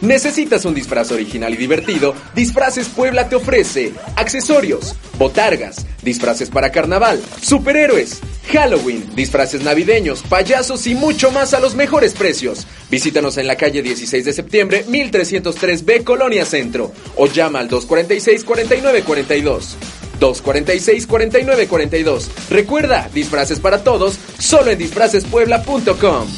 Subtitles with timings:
[0.00, 2.14] ¿Necesitas un disfraz original y divertido?
[2.34, 8.20] Disfraces Puebla te ofrece accesorios, botargas, disfraces para carnaval, superhéroes,
[8.52, 12.66] Halloween, disfraces navideños, payasos y mucho más a los mejores precios.
[12.90, 19.74] Visítanos en la calle 16 de septiembre, 1303B, Colonia Centro, o llama al 246-4942.
[20.20, 22.28] 246-4942.
[22.50, 26.28] Recuerda, disfraces para todos, solo en disfracespuebla.com.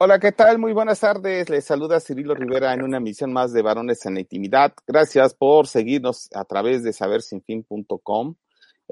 [0.00, 0.60] Hola, ¿qué tal?
[0.60, 1.50] Muy buenas tardes.
[1.50, 4.72] Les saluda Cirilo Rivera en una emisión más de Varones en la Intimidad.
[4.86, 8.36] Gracias por seguirnos a través de sabersinfin.com.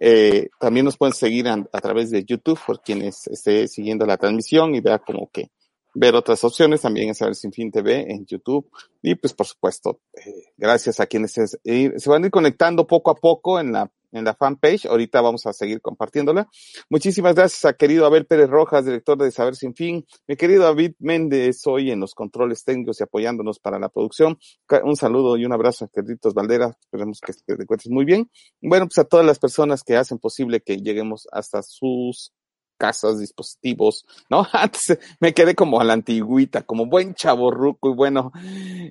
[0.01, 4.75] Eh, también nos pueden seguir a, través de YouTube por quienes esté siguiendo la transmisión
[4.75, 5.53] y vea como que
[5.95, 8.69] ver otras opciones también en Saber Sin Fin TV en YouTube.
[9.01, 13.15] Y pues por supuesto, eh, gracias a quienes se van a ir conectando poco a
[13.15, 14.87] poco en la en la fanpage.
[14.87, 16.49] Ahorita vamos a seguir compartiéndola.
[16.91, 20.07] Muchísimas gracias a querido Abel Pérez Rojas, director de Saber Sin Fin.
[20.27, 24.39] Mi querido David Méndez, hoy en los controles técnicos y apoyándonos para la producción.
[24.85, 26.77] Un saludo y un abrazo a Carlitos Valdera.
[26.81, 28.31] Esperemos que te encuentres muy bien.
[28.61, 32.33] Bueno, pues a todas las personas que hacen posible que lleguemos hasta sus
[32.77, 34.47] casas, dispositivos, ¿no?
[34.53, 38.33] Antes me quedé como a la antigüita, como buen chaborruco y bueno,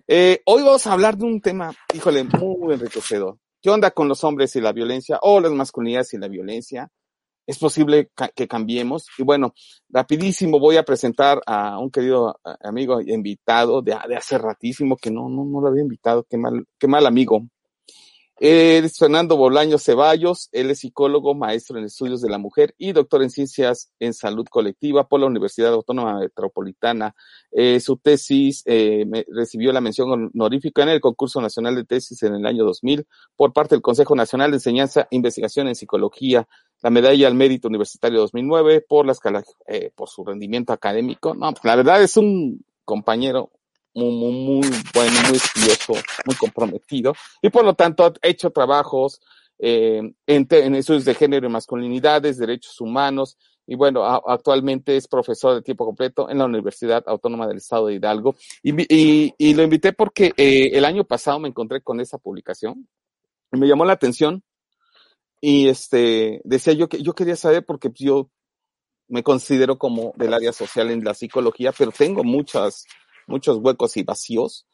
[0.08, 3.38] eh, hoy vamos a hablar de un tema, híjole, muy enriquecedor.
[3.66, 6.88] ¿Qué onda con los hombres y la violencia o las masculinidades y la violencia?
[7.48, 9.08] Es posible que cambiemos.
[9.18, 9.56] Y bueno,
[9.90, 15.30] rapidísimo voy a presentar a un querido amigo invitado de, de hace ratísimo que no,
[15.30, 16.28] no, no lo había invitado.
[16.30, 17.42] Qué mal, qué mal amigo.
[18.38, 22.92] Él es Fernando Bolaño Ceballos, él es psicólogo, maestro en estudios de la mujer y
[22.92, 27.16] doctor en ciencias en salud colectiva por la Universidad Autónoma Metropolitana.
[27.52, 32.36] Eh, su tesis eh, recibió la mención honorífica en el concurso nacional de tesis en
[32.36, 36.46] el año 2000 por parte del Consejo Nacional de Enseñanza e Investigación en Psicología,
[36.82, 39.16] la medalla al mérito universitario 2009 por, la
[39.68, 41.34] eh, por su rendimiento académico.
[41.34, 43.52] No, la verdad es un compañero
[43.96, 45.94] muy, muy, muy bueno, muy estudioso,
[46.26, 49.22] muy comprometido, y por lo tanto ha hecho trabajos
[49.58, 55.56] eh, en, en, estudios de género y masculinidades, derechos humanos, y bueno, actualmente es profesor
[55.56, 58.36] de tiempo completo en la Universidad Autónoma del Estado de Hidalgo.
[58.62, 62.88] Y, y, y lo invité porque eh, el año pasado me encontré con esa publicación,
[63.52, 64.44] y me llamó la atención,
[65.42, 68.30] y este, decía yo que yo quería saber porque yo
[69.08, 72.86] me considero como del área social en la psicología, pero tengo muchas
[73.28, 74.68] muchos huecos y vacíos.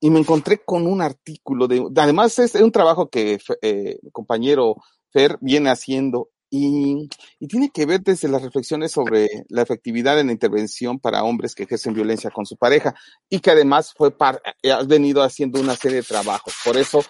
[0.00, 4.76] Y me encontré con un artículo de, además es un trabajo que eh, compañero
[5.10, 7.08] Fer viene haciendo y,
[7.38, 11.54] y, tiene que ver desde las reflexiones sobre la efectividad en la intervención para hombres
[11.54, 12.94] que ejercen violencia con su pareja
[13.28, 16.54] y que además fue par, eh, has venido haciendo una serie de trabajos.
[16.64, 17.04] Por eso,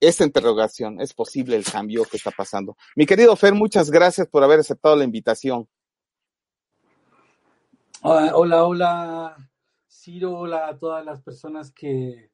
[0.00, 2.76] esta interrogación, ¿es posible el cambio que está pasando?
[2.96, 5.68] Mi querido Fer, muchas gracias por haber aceptado la invitación.
[8.02, 9.50] Hola, hola, hola.
[10.04, 12.30] Ciro, hola a todas las personas que,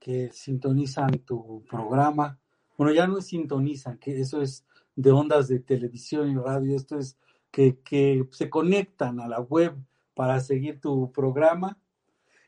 [0.00, 2.40] que sintonizan tu programa.
[2.78, 6.96] Bueno, ya no es sintonizan, que eso es de ondas de televisión y radio, esto
[6.96, 7.18] es
[7.50, 9.76] que, que se conectan a la web
[10.14, 11.78] para seguir tu programa.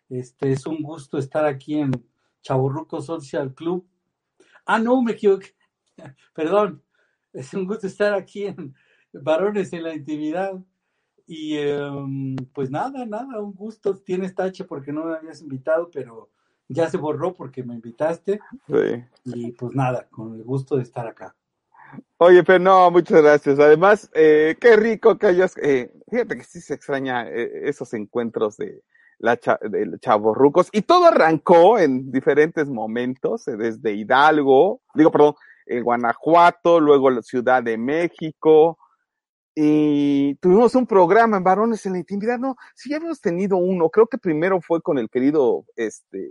[0.09, 1.91] Este es un gusto estar aquí en
[2.41, 3.87] Chaburruco Social Club.
[4.65, 5.55] Ah, no, me equivoqué.
[6.35, 6.83] Perdón.
[7.35, 8.75] Es un gusto estar aquí en
[9.13, 10.59] Varones en la Intimidad.
[11.27, 13.97] Y um, pues nada, nada, un gusto.
[13.97, 16.31] Tienes tache porque no me habías invitado, pero
[16.69, 18.41] ya se borró porque me invitaste.
[18.67, 19.05] Sí.
[19.25, 21.35] Y pues nada, con el gusto de estar acá.
[22.19, 23.59] Oye, pero no, muchas gracias.
[23.59, 28.57] Además, eh, qué rico que hayas, eh, fíjate que sí se extraña eh, esos encuentros
[28.57, 28.83] de
[29.19, 35.35] la cha, de chavorrucos y todo arrancó en diferentes momentos, eh, desde Hidalgo, digo, perdón,
[35.83, 38.79] Guanajuato, luego la Ciudad de México,
[39.55, 43.89] y tuvimos un programa en Varones en la Intimidad, no, sí ya habíamos tenido uno,
[43.89, 46.29] creo que primero fue con el querido, este,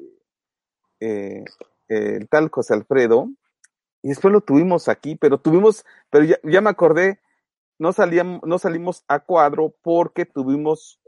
[1.00, 1.46] eh,
[1.88, 3.30] el tal José Alfredo,
[4.02, 7.22] y después lo tuvimos aquí, pero tuvimos, pero ya, me acordé,
[7.80, 11.00] no salíamos, no salimos a cuadro porque tuvimos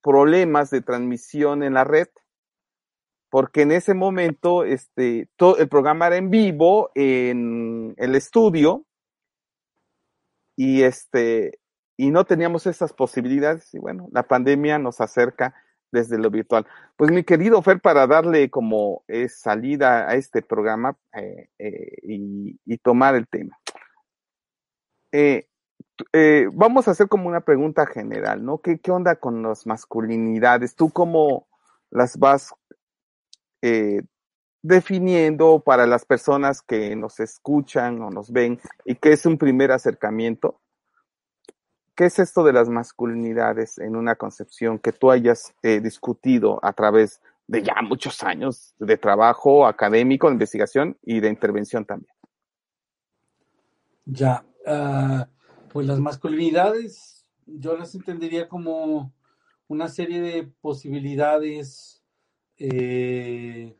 [0.00, 2.08] problemas de transmisión en la red,
[3.30, 5.28] porque en ese momento, este,
[5.58, 8.86] el programa era en vivo en el estudio,
[10.56, 11.58] y este,
[11.96, 15.54] y no teníamos esas posibilidades y bueno, la pandemia nos acerca
[15.94, 16.66] desde lo virtual.
[16.96, 22.78] Pues mi querido Fer, para darle como eh, salida a este programa eh, eh, y,
[22.78, 23.56] tomar el tema.
[26.52, 28.58] vamos a hacer como una pregunta general, ¿no?
[28.58, 30.74] ¿Qué, qué onda con las masculinidades?
[30.74, 31.46] ¿Tú cómo
[31.90, 32.52] las vas
[34.62, 39.72] definiendo para las personas que nos escuchan o nos ven y que es un primer
[39.72, 40.60] acercamiento?
[41.94, 46.72] ¿Qué es esto de las masculinidades en una concepción que tú hayas eh, discutido a
[46.72, 52.12] través de ya muchos años de trabajo académico, de investigación y de intervención también?
[54.06, 55.24] Ya, uh,
[55.72, 57.14] pues las masculinidades
[57.46, 59.12] yo las entendería como
[59.66, 62.02] una serie de posibilidades,
[62.58, 63.76] eh,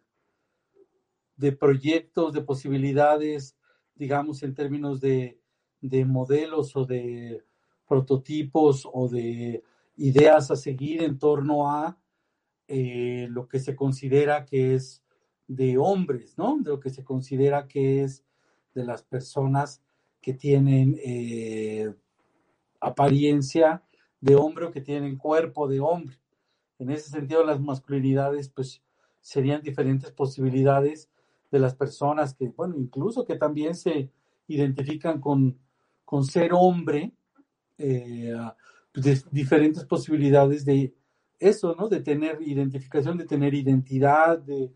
[1.37, 3.57] de proyectos, de posibilidades,
[3.95, 5.41] digamos, en términos de,
[5.81, 7.45] de modelos o de
[7.87, 9.63] prototipos o de
[9.97, 11.99] ideas a seguir en torno a
[12.67, 15.03] eh, lo que se considera que es
[15.47, 16.57] de hombres, ¿no?
[16.59, 18.25] De lo que se considera que es
[18.75, 19.83] de las personas
[20.21, 21.95] que tienen eh,
[22.81, 23.83] apariencia
[24.21, 26.19] de hombre o que tienen cuerpo de hombre.
[26.79, 28.83] En ese sentido, las masculinidades, pues,
[29.21, 31.11] serían diferentes posibilidades
[31.51, 34.11] de las personas que, bueno, incluso que también se
[34.49, 35.59] identifican con,
[36.05, 37.13] con ser hombre,
[37.79, 38.33] eh,
[38.95, 40.95] de diferentes posibilidades de
[41.39, 41.89] eso, ¿no?
[41.89, 44.73] De tener identificación, de tener identidad, de,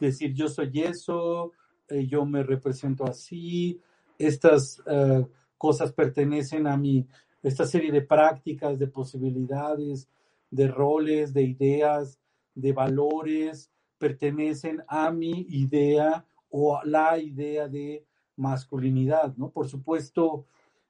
[0.00, 1.52] decir yo soy eso,
[1.88, 3.80] eh, yo me represento así,
[4.18, 5.26] estas uh,
[5.58, 7.06] cosas pertenecen a mi,
[7.42, 10.08] esta serie de prácticas, de posibilidades,
[10.50, 12.18] de roles, de ideas,
[12.54, 18.04] de valores, pertenecen a mi idea o a la idea de
[18.36, 19.50] masculinidad, ¿no?
[19.50, 20.46] Por supuesto,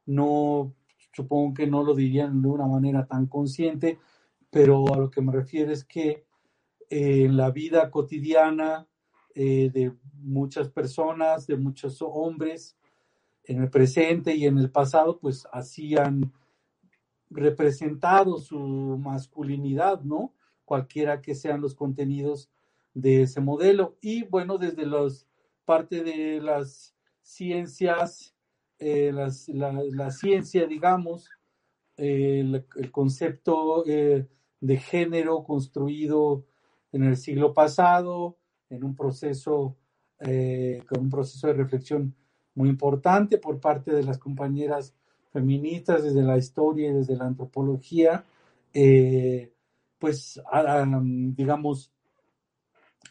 [0.07, 0.73] no,
[1.13, 3.99] supongo que no lo dirían de una manera tan consciente,
[4.51, 6.25] pero a lo que me refiero es que
[6.89, 8.87] eh, en la vida cotidiana
[9.35, 12.77] eh, de muchas personas, de muchos hombres,
[13.45, 16.33] en el presente y en el pasado, pues hacían
[17.31, 20.35] representado su masculinidad, ¿no?
[20.65, 22.51] Cualquiera que sean los contenidos
[22.93, 23.97] de ese modelo.
[24.01, 25.27] Y bueno, desde los
[25.65, 28.35] parte de las ciencias,
[28.83, 31.29] eh, la, ciencia, digamos,
[31.99, 34.27] el, concepto eh,
[34.59, 36.47] de género construido
[36.91, 38.39] en el siglo pasado,
[38.71, 39.77] en un proceso,
[40.19, 42.15] eh, con un proceso de reflexión
[42.55, 44.95] muy importante por parte de las compañeras
[45.31, 48.25] feministas desde la historia y desde la antropología,
[49.99, 50.41] pues,
[51.37, 51.93] digamos,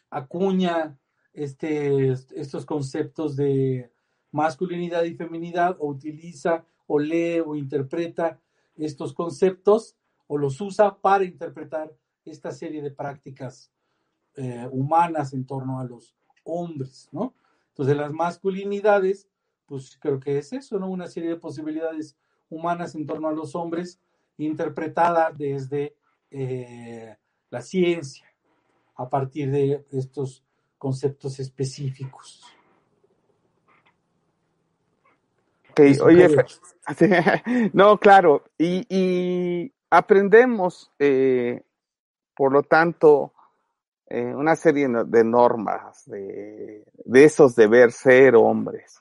[0.10, 0.98] acuña
[1.32, 3.92] este, estos conceptos de
[4.32, 8.40] masculinidad y feminidad o utiliza o lee o interpreta
[8.76, 9.96] estos conceptos
[10.28, 11.92] o los usa para interpretar
[12.26, 13.72] esta serie de prácticas
[14.36, 17.34] eh, humanas en torno a los hombres, ¿no?
[17.70, 19.28] Entonces las masculinidades,
[19.66, 20.90] pues creo que es eso, ¿no?
[20.90, 22.18] Una serie de posibilidades
[22.50, 24.00] humanas en torno a los hombres
[24.38, 25.96] interpretada desde
[26.32, 27.16] eh,
[27.50, 28.26] la ciencia,
[28.96, 30.44] a partir de estos
[30.78, 32.44] conceptos específicos.
[35.80, 36.28] Ok, oye,
[37.74, 41.62] no, claro, y, y aprendemos, eh,
[42.36, 43.34] por lo tanto,
[44.08, 49.00] eh, una serie de normas, de, de, esos deber ser hombres.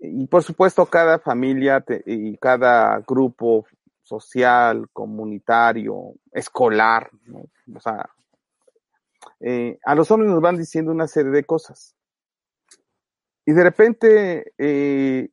[0.00, 3.66] Y por supuesto, cada familia te, y cada grupo
[4.02, 7.44] social, comunitario, escolar, ¿no?
[7.74, 8.10] o sea,
[9.40, 11.94] eh, a los hombres nos van diciendo una serie de cosas.
[13.46, 15.28] Y de repente, eh,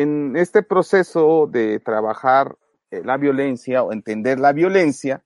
[0.00, 2.56] en este proceso de trabajar
[2.90, 5.22] eh, la violencia o entender la violencia,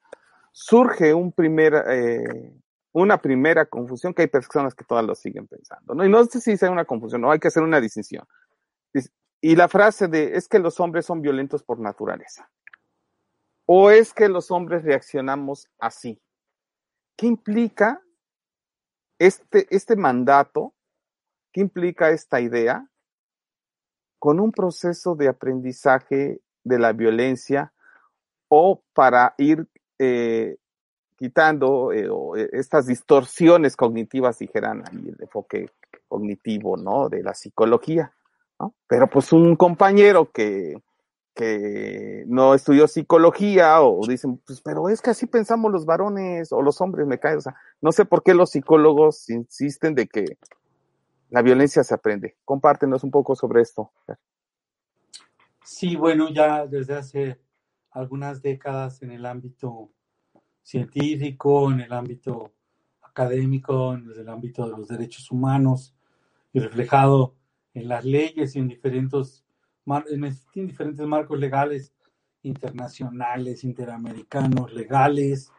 [0.53, 2.53] surge eh,
[2.93, 5.95] una primera confusión que hay personas que todas lo siguen pensando.
[5.95, 6.05] ¿no?
[6.05, 8.27] Y no sé si sea una confusión, no hay que hacer una distinción.
[9.41, 12.49] Y la frase de es que los hombres son violentos por naturaleza.
[13.67, 16.21] O es que los hombres reaccionamos así.
[17.17, 18.01] ¿Qué implica
[19.19, 20.75] este, este mandato?
[21.53, 22.89] ¿Qué implica esta idea?
[24.25, 27.75] Con un proceso de aprendizaje de la violencia
[28.49, 30.57] o para ir eh,
[31.19, 32.09] quitando eh,
[32.53, 35.69] estas distorsiones cognitivas, dijeran ahí el enfoque
[36.09, 37.11] cognitivo, ¿no?
[37.11, 38.15] De la psicología,
[38.59, 38.73] ¿no?
[38.87, 40.81] Pero pues un compañero que,
[41.35, 46.63] que no estudió psicología o dicen, pues, pero es que así pensamos los varones o
[46.63, 50.39] los hombres, me caen, o sea, no sé por qué los psicólogos insisten de que
[51.35, 52.37] la violencia se aprende.
[52.45, 53.91] Compártenos un poco sobre esto.
[55.65, 57.41] Sí, bueno, ya desde hace
[57.91, 59.91] algunas décadas en el ámbito
[60.63, 62.55] científico, en el ámbito
[63.03, 65.97] académico, en el ámbito de los derechos humanos
[66.53, 67.35] y reflejado
[67.73, 69.45] en las leyes y en diferentes
[70.23, 71.93] existen diferentes marcos legales
[72.43, 75.51] internacionales, interamericanos, legales,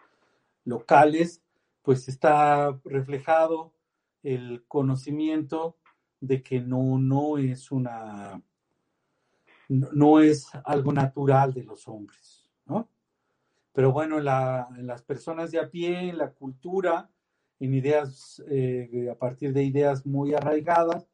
[0.64, 1.42] locales,
[1.82, 3.75] pues está reflejado
[4.26, 5.78] el conocimiento
[6.20, 8.42] de que no, no es una,
[9.70, 12.90] no, es algo natural de los hombres, ¿no?
[13.72, 17.10] Pero bueno, la, las personas de a pie, en la cultura,
[17.60, 21.08] en ideas, eh, a partir de ideas muy arraigadas,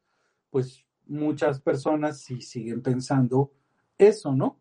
[0.50, 3.52] pues muchas personas sí siguen pensando
[3.98, 4.58] eso, ¿no?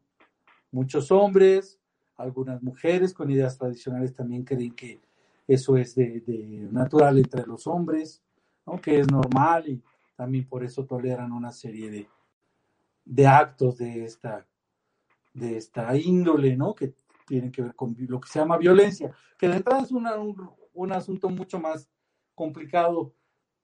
[0.71, 1.79] Muchos hombres,
[2.17, 4.99] algunas mujeres con ideas tradicionales también creen que
[5.47, 8.21] eso es de, natural entre los hombres,
[8.81, 9.81] que es normal y
[10.15, 12.07] también por eso toleran una serie de,
[13.05, 14.47] de actos de esta,
[15.33, 16.75] de esta índole, ¿no?
[16.75, 16.93] que
[17.27, 20.07] tienen que ver con lo que se llama violencia, que de entrada es un,
[20.73, 21.89] un asunto mucho más
[22.35, 23.13] complicado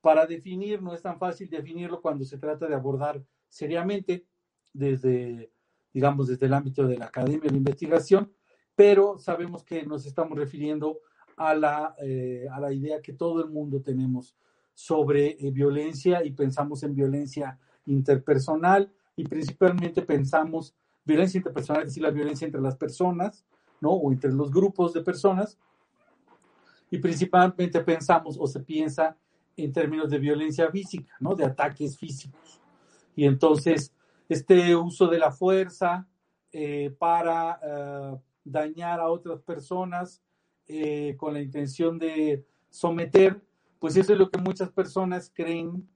[0.02, 4.26] para definir, no es tan fácil definirlo cuando se trata de abordar seriamente
[4.74, 5.52] desde,
[5.94, 8.32] digamos, desde el ámbito de la academia de investigación,
[8.76, 11.00] pero sabemos que nos estamos refiriendo
[11.36, 14.36] a la, eh, a la idea que todo el mundo tenemos
[14.78, 17.58] sobre eh, violencia y pensamos en violencia
[17.88, 23.44] interpersonal y principalmente pensamos violencia interpersonal, es decir, la violencia entre las personas,
[23.82, 23.90] ¿no?
[23.90, 25.58] O entre los grupos de personas.
[26.92, 29.18] Y principalmente pensamos o se piensa
[29.56, 31.34] en términos de violencia física, ¿no?
[31.34, 32.62] De ataques físicos.
[33.16, 33.92] Y entonces,
[34.30, 36.08] este uso de la fuerza
[36.52, 40.22] eh, para eh, dañar a otras personas
[41.18, 43.42] con la intención de someter,
[43.80, 45.88] pues eso es lo que muchas personas creen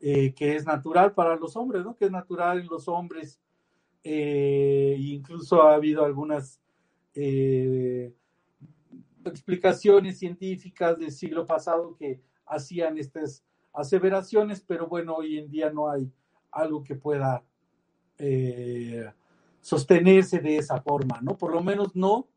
[0.00, 1.96] que es natural para los hombres, ¿no?
[1.96, 3.40] Que es natural en los hombres.
[4.04, 6.60] incluso ha habido algunas
[9.24, 15.90] explicaciones científicas del siglo pasado que hacían estas aseveraciones, pero bueno, hoy en día no
[15.90, 16.10] hay
[16.50, 17.44] algo que pueda
[18.18, 19.10] eh,
[19.60, 21.36] sostenerse de esa forma, ¿no?
[21.36, 22.28] Por lo menos no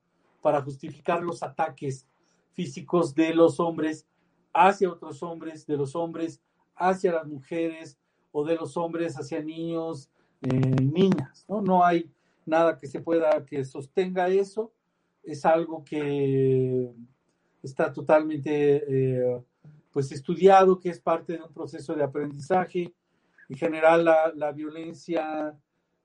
[0.41, 2.07] para justificar los ataques
[2.53, 4.05] físicos de los hombres
[4.53, 6.41] hacia otros hombres, de los hombres
[6.75, 7.97] hacia las mujeres
[8.31, 10.09] o de los hombres hacia niños
[10.41, 11.61] eh, niñas, ¿no?
[11.61, 12.09] No hay
[12.45, 14.71] nada que se pueda, que sostenga eso,
[15.21, 16.89] es algo que
[17.61, 19.43] está totalmente eh,
[19.91, 22.93] pues estudiado, que es parte de un proceso de aprendizaje.
[23.49, 25.53] En general, la, violencia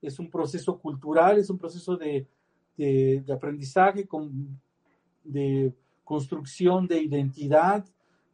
[0.03, 2.27] es un proceso cultural, es un proceso de,
[3.33, 4.61] aprendizaje, con,
[5.23, 5.73] de
[6.03, 7.85] construcción de identidad,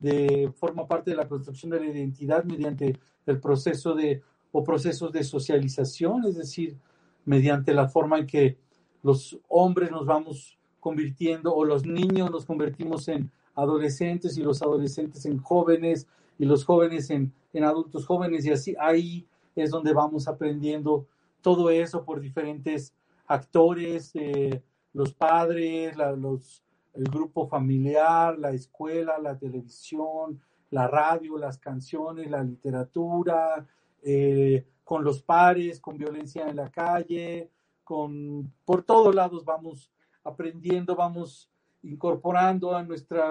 [0.00, 5.12] de, forma parte de la construcción de la identidad mediante el proceso de, o procesos
[5.12, 6.76] de socialización, es decir,
[7.24, 8.56] mediante la forma en que
[9.02, 15.26] los hombres nos vamos convirtiendo o los niños nos convertimos en adolescentes y los adolescentes
[15.26, 16.06] en jóvenes
[16.38, 19.26] y los jóvenes en, adultos jóvenes y así ahí
[19.56, 21.06] es donde vamos aprendiendo
[21.42, 22.94] todo eso por diferentes
[23.26, 26.62] actores, eh, los padres, los,
[27.00, 30.38] el grupo familiar, la escuela, la televisión,
[30.70, 33.66] la radio, las canciones, la literatura,
[34.02, 37.50] eh, con los pares, con violencia en la calle,
[37.84, 39.90] con por todos lados vamos
[40.24, 41.48] aprendiendo, vamos
[41.82, 43.24] incorporando a nuestra,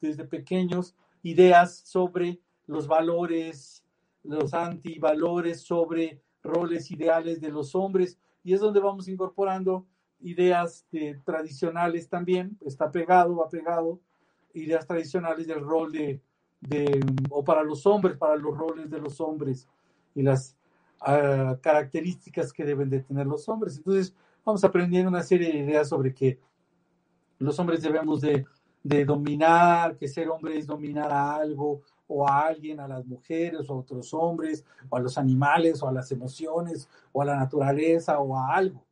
[0.00, 3.84] desde pequeños, ideas sobre los valores,
[4.22, 9.84] los antivalores, sobre roles ideales de los hombres, y es donde vamos incorporando
[10.20, 10.86] ideas
[11.24, 14.00] tradicionales también, está pegado, va pegado,
[14.54, 16.20] ideas tradicionales del rol de,
[16.60, 19.68] de, o para los hombres, para los roles de los hombres
[20.14, 20.56] y las
[21.00, 23.76] ah, características que deben de tener los hombres.
[23.76, 26.38] Entonces, vamos aprendiendo una serie de ideas sobre que
[27.38, 28.44] los hombres debemos de,
[29.04, 33.74] dominar, que ser hombre es dominar a algo o a alguien, a las mujeres o
[33.74, 38.18] a otros hombres, o a los animales, o a las emociones, o a la naturaleza,
[38.20, 38.83] o a algo,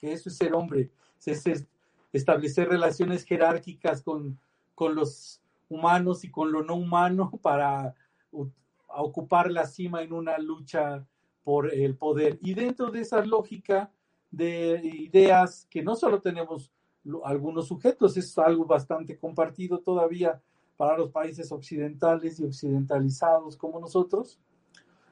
[0.00, 0.90] Que eso es ser hombre,
[1.24, 1.66] es,
[2.12, 4.38] establecer relaciones jerárquicas con,
[4.74, 7.94] con los humanos y con lo no humano para
[8.88, 11.06] ocupar la cima en una lucha
[11.44, 12.38] por el poder.
[12.42, 13.90] Y dentro de esa lógica
[14.30, 16.72] de ideas que no solo tenemos
[17.24, 18.16] algunos sujetos.
[18.16, 20.40] Es algo bastante compartido todavía
[20.76, 24.38] para los países occidentales y occidentalizados como nosotros.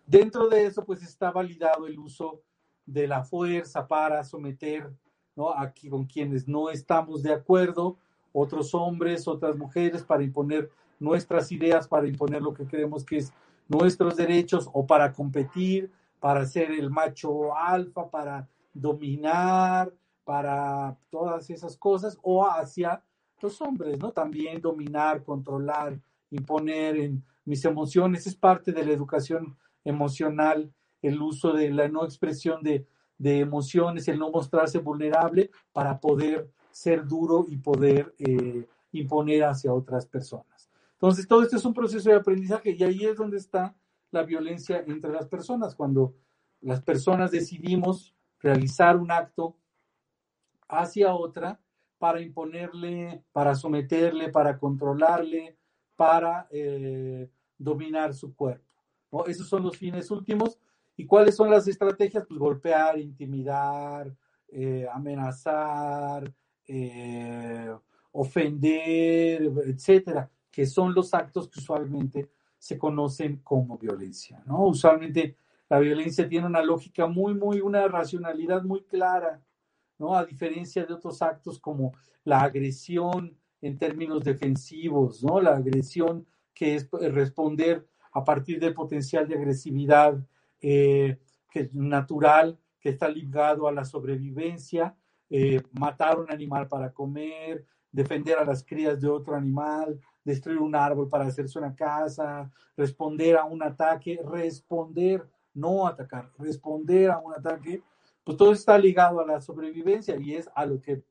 [0.07, 2.43] Dentro de eso, pues está validado el uso
[2.87, 4.91] de la fuerza para someter
[5.35, 5.51] ¿no?
[5.51, 7.99] aquí con quienes no estamos de acuerdo,
[8.33, 13.33] otros hombres, otras mujeres, para imponer nuestras ideas, para imponer lo que creemos que es
[13.69, 15.91] nuestros derechos o para competir,
[16.21, 19.93] para ser el macho alfa, para dominar,
[20.25, 23.03] para todas esas cosas o hacia
[23.41, 24.13] los hombres, ¿no?
[24.13, 25.99] También dominar, controlar,
[26.31, 30.73] imponer en mis emociones es parte de la educación emocional
[31.03, 32.87] el uso de la no expresión de,
[33.19, 39.73] de emociones, el no mostrarse vulnerable para poder ser duro y poder eh, imponer hacia
[39.73, 40.71] otras personas.
[40.93, 43.75] Entonces, todo esto es un proceso de aprendizaje y ahí es donde está
[44.11, 46.15] la violencia entre las personas, cuando
[46.61, 49.57] las personas decidimos realizar un acto
[50.69, 51.61] hacia otra
[51.99, 55.57] para imponerle, para someterle, para controlarle,
[55.97, 58.65] para eh, dominar su cuerpo.
[59.27, 60.59] Esos son los fines últimos.
[60.97, 62.25] ¿Y cuáles son las estrategias?
[62.27, 64.15] Pues golpear, intimidar,
[64.49, 66.33] eh, amenazar,
[66.67, 67.75] eh,
[68.13, 74.67] ofender, etcétera, que son los actos que usualmente se conocen como violencia, ¿no?
[74.67, 75.37] Usualmente
[75.69, 79.43] la violencia tiene una lógica muy, muy, una racionalidad muy clara,
[79.99, 80.15] ¿no?
[80.15, 81.93] A diferencia de otros actos como
[82.25, 85.41] la agresión en términos defensivos, ¿no?
[85.41, 90.19] La agresión que es responder a partir del potencial de agresividad
[90.61, 91.19] eh,
[91.51, 94.97] que natural, que está ligado a la sobrevivencia,
[95.29, 100.75] eh, matar un animal para comer, defender a las crías de otro animal, destruir un
[100.75, 107.33] árbol para hacerse una casa, responder a un ataque, responder, no atacar, responder a un
[107.33, 107.83] ataque,
[108.23, 111.03] pues todo está ligado a la sobrevivencia y es a lo que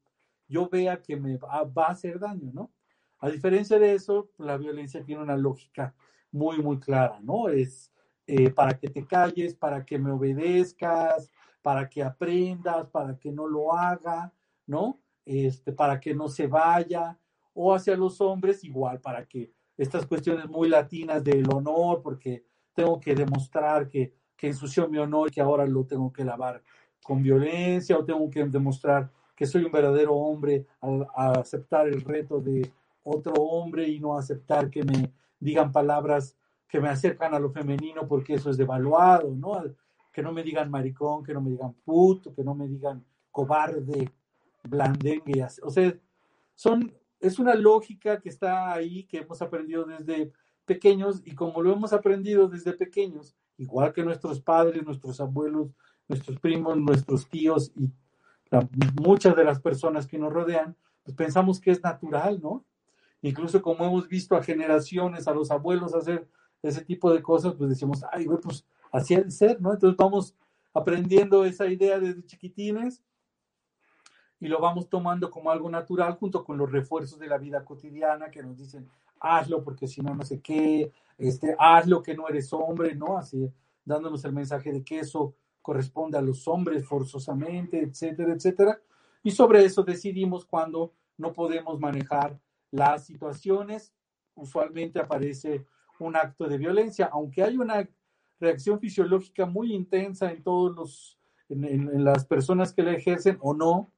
[0.48, 2.72] yo vea que me va, a hacer daño, ¿no?
[3.20, 5.96] A diferencia de eso, la violencia tiene una lógica
[6.32, 7.50] muy, muy clara, ¿no?
[7.50, 7.92] Es
[8.28, 13.48] eh, para que te calles, para que me obedezcas, para que aprendas, para que no
[13.48, 14.34] lo haga,
[14.68, 15.00] ¿no?
[15.26, 17.18] Este, para que no se vaya,
[17.54, 23.00] o hacia los hombres igual, para que estas cuestiones muy latinas del honor, porque tengo
[23.00, 26.62] que demostrar que, que ensució mi honor y que ahora lo tengo que lavar
[27.04, 32.40] con violencia, o tengo que demostrar que soy un verdadero hombre al, aceptar el reto
[32.40, 32.72] de
[33.04, 36.36] otro hombre y no aceptar que me digan palabras
[36.76, 39.64] que me acercan a lo femenino porque eso es devaluado, ¿no?
[40.12, 43.02] Que no me digan maricón, que no me digan puto, que no me digan
[43.32, 44.12] cobarde,
[44.64, 45.98] blandengue, o sea,
[46.54, 50.34] son, es una lógica que está ahí, que hemos aprendido desde
[50.66, 55.70] pequeños y como lo hemos aprendido desde pequeños, igual que nuestros padres, nuestros abuelos,
[56.10, 57.90] nuestros primos, nuestros tíos y
[59.02, 62.66] muchas de las personas que nos rodean, pues pensamos que es natural, ¿no?
[63.22, 66.28] Incluso como hemos visto a generaciones, a los abuelos hacer
[66.68, 69.74] ese tipo de cosas, pues decimos, ay, pues así ha ser, ¿no?
[69.74, 70.36] Entonces vamos
[70.74, 73.04] aprendiendo esa idea desde chiquitines
[74.40, 78.30] y lo vamos tomando como algo natural junto con los refuerzos de la vida cotidiana
[78.30, 82.52] que nos dicen, hazlo porque si no, no sé qué, este, hazlo que no eres
[82.54, 83.18] hombre, ¿no?
[83.18, 83.50] Así
[83.86, 88.82] dándonos el mensaje de que eso corresponde a los hombres forzosamente, etcétera, etcétera.
[89.24, 92.38] Y sobre eso decidimos cuando no podemos manejar
[92.72, 93.94] las situaciones,
[94.36, 95.66] usualmente aparece
[96.00, 97.88] un acto de violencia, aunque hay una
[98.40, 103.92] reacción fisiológica muy intensa en todos los, en, las personas que la ejercen o no,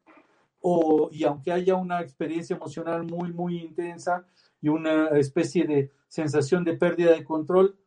[0.61, 4.25] o, y aunque haya una experiencia emocional muy, muy intensa
[4.61, 7.77] y una especie de sensación de pérdida de control,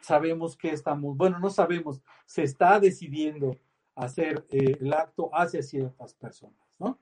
[0.00, 3.56] sabemos que estamos, bueno, no sabemos, se está decidiendo
[3.94, 6.98] hacer eh, el acto hacia ciertas personas, ¿no?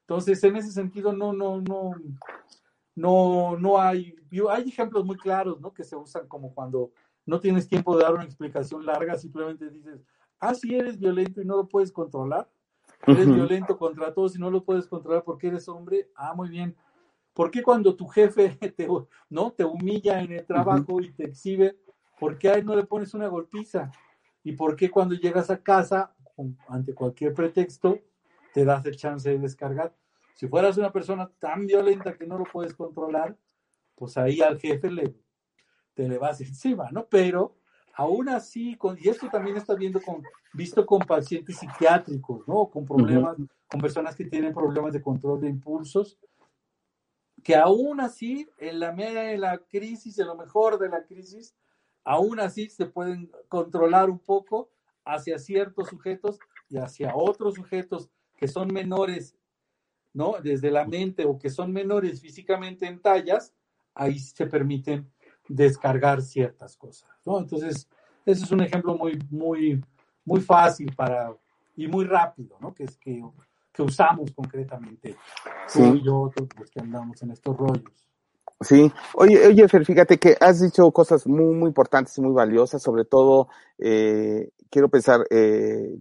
[0.00, 1.92] Entonces, en ese sentido, no, no, no,
[2.94, 4.14] no, no hay,
[4.50, 5.72] hay ejemplos muy claros, ¿no?
[5.72, 6.92] Que se usan como cuando
[7.26, 10.00] no tienes tiempo de dar una explicación larga, simplemente dices,
[10.40, 12.48] ah, sí eres violento y no lo puedes controlar,
[13.06, 16.76] eres violento contra todos y no lo puedes controlar porque eres hombre, ah, muy bien.
[17.32, 18.88] ¿Por qué cuando tu jefe te,
[19.28, 19.50] ¿no?
[19.52, 21.76] te humilla en el trabajo y te exhibe,
[22.18, 23.90] ¿Por qué ahí no le pones una golpiza?
[24.42, 26.14] ¿Y por qué cuando llegas a casa,
[26.68, 27.98] ante cualquier pretexto,
[28.52, 29.94] te das el chance de descargar?
[30.34, 33.36] Si fueras una persona tan violenta que no lo puedes controlar,
[33.94, 35.14] pues ahí al jefe le,
[35.94, 37.06] te le vas encima, ¿no?
[37.06, 37.56] Pero
[37.94, 42.66] aún así, con, y esto también está viendo con, visto con pacientes psiquiátricos, ¿no?
[42.66, 43.36] Con problemas,
[43.68, 46.18] con personas que tienen problemas de control de impulsos,
[47.42, 51.54] que aún así, en la media de la crisis, en lo mejor de la crisis,
[52.02, 54.70] aún así se pueden controlar un poco
[55.04, 59.36] hacia ciertos sujetos y hacia otros sujetos que son menores,
[60.14, 60.36] ¿no?
[60.42, 63.52] Desde la mente o que son menores físicamente en tallas,
[63.94, 65.10] ahí se permiten
[65.48, 67.38] descargar ciertas cosas, ¿no?
[67.38, 67.88] Entonces,
[68.24, 69.84] ese es un ejemplo muy, muy,
[70.24, 71.36] muy fácil para,
[71.76, 72.72] y muy rápido, ¿no?
[72.72, 73.22] Que es que,
[73.72, 75.16] que usamos concretamente
[75.72, 78.08] tú y yo, los que andamos en estos rollos.
[78.64, 82.82] Sí, oye, oye, Fer, fíjate que has dicho cosas muy, muy importantes y muy valiosas,
[82.82, 83.48] sobre todo,
[83.78, 85.98] eh, quiero pensar, eh,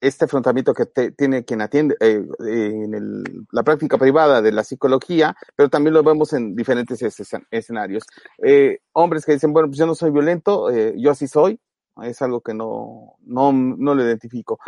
[0.00, 5.34] este afrontamiento que tiene quien atiende eh, en el, la práctica privada de la psicología,
[5.56, 7.02] pero también lo vemos en diferentes
[7.50, 8.04] escenarios.
[8.38, 11.58] Eh, hombres que dicen, bueno, pues yo no soy violento, eh, yo así soy,
[12.02, 14.58] es algo que no, no, no lo identifico.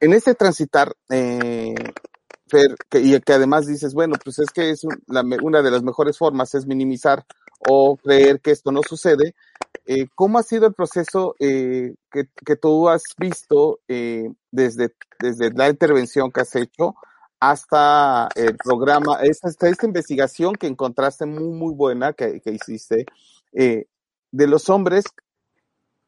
[0.00, 1.74] En este transitar, eh,
[2.48, 6.16] Que, y que además dices, bueno, pues es que es la, una de las mejores
[6.16, 7.24] formas es minimizar
[7.68, 9.34] o creer que esto no sucede.
[9.86, 15.52] Eh, ¿Cómo ha sido el proceso eh, que, que, tú has visto eh, desde, desde
[15.52, 16.94] la intervención que has hecho
[17.40, 23.06] hasta el programa, esta, esta investigación que encontraste muy, muy buena que, que hiciste,
[23.52, 23.86] eh,
[24.32, 25.04] de los hombres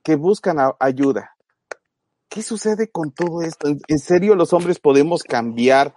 [0.02, 1.36] que buscan ayuda?
[2.38, 3.66] ¿Qué sucede con todo esto?
[3.66, 5.92] ¿En serio los hombres podemos cambiar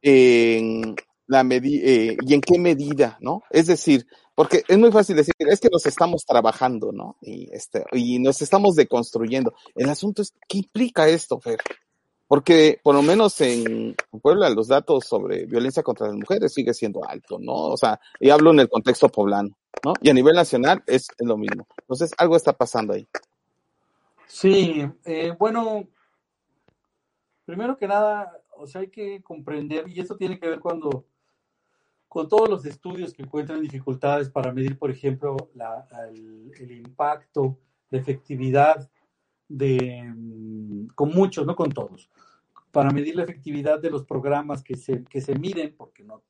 [0.00, 3.42] la eh, y en qué medida, ¿no?
[3.50, 7.16] Es decir, porque es muy fácil decir, es que nos estamos trabajando, ¿no?
[7.20, 9.54] Y, este, y nos estamos deconstruyendo.
[9.74, 11.58] El asunto es, ¿qué implica esto, Fer?
[12.28, 17.04] Porque por lo menos en Puebla los datos sobre violencia contra las mujeres sigue siendo
[17.04, 17.54] alto, ¿no?
[17.54, 19.94] O sea, y hablo en el contexto poblano, ¿no?
[20.00, 21.66] Y a nivel nacional es lo mismo.
[21.80, 23.08] Entonces, algo está pasando ahí.
[24.34, 25.86] Sí, eh, bueno,
[27.44, 31.04] primero que nada, o sea, hay que comprender, y eso tiene que ver cuando,
[32.08, 35.86] con todos los estudios que encuentran dificultades para medir, por ejemplo, la,
[36.58, 37.58] el, impacto,
[37.90, 38.90] la efectividad
[39.48, 42.10] de, mm, con muchos, no con todos,
[42.70, 46.22] para medir la efectividad de los programas que se, que se miden, porque no,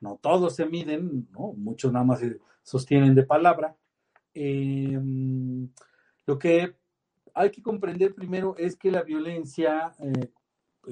[0.00, 1.52] no todos se miden, ¿no?
[1.52, 3.76] muchos nada más se sostienen de palabra.
[4.34, 4.98] Eh,
[6.26, 6.74] lo que
[7.34, 10.32] hay que comprender primero es que la violencia, eh,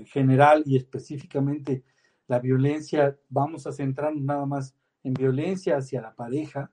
[0.06, 1.84] general y específicamente
[2.26, 4.74] la violencia, vamos a centrarnos nada más
[5.04, 6.70] en violencia hacia la pareja,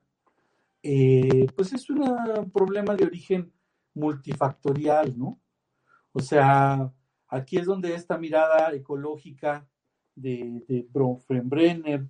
[0.82, 3.52] eh, pues es un problema de origen
[3.94, 5.40] multifactorial, ¿no?
[6.12, 6.92] O sea,
[7.28, 9.68] aquí es donde esta mirada ecológica
[10.14, 12.08] de, de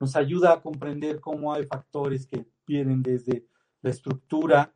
[0.00, 3.46] nos ayuda a comprender cómo hay factores que vienen desde
[3.82, 4.74] la estructura,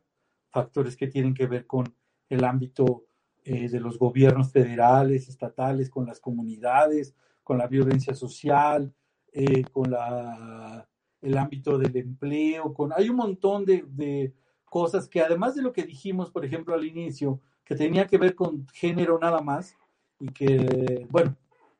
[0.51, 1.93] factores que tienen que ver con
[2.29, 3.05] el ámbito
[3.43, 8.93] eh, de los gobiernos federales, estatales, con las comunidades, con la violencia social,
[9.31, 10.87] eh, con la,
[11.21, 14.33] el ámbito del empleo, con, hay un montón de, de,
[14.65, 18.35] cosas que además de lo que dijimos, por ejemplo, al inicio, que tenía que ver
[18.35, 19.75] con género nada más,
[20.19, 21.35] y que, bueno,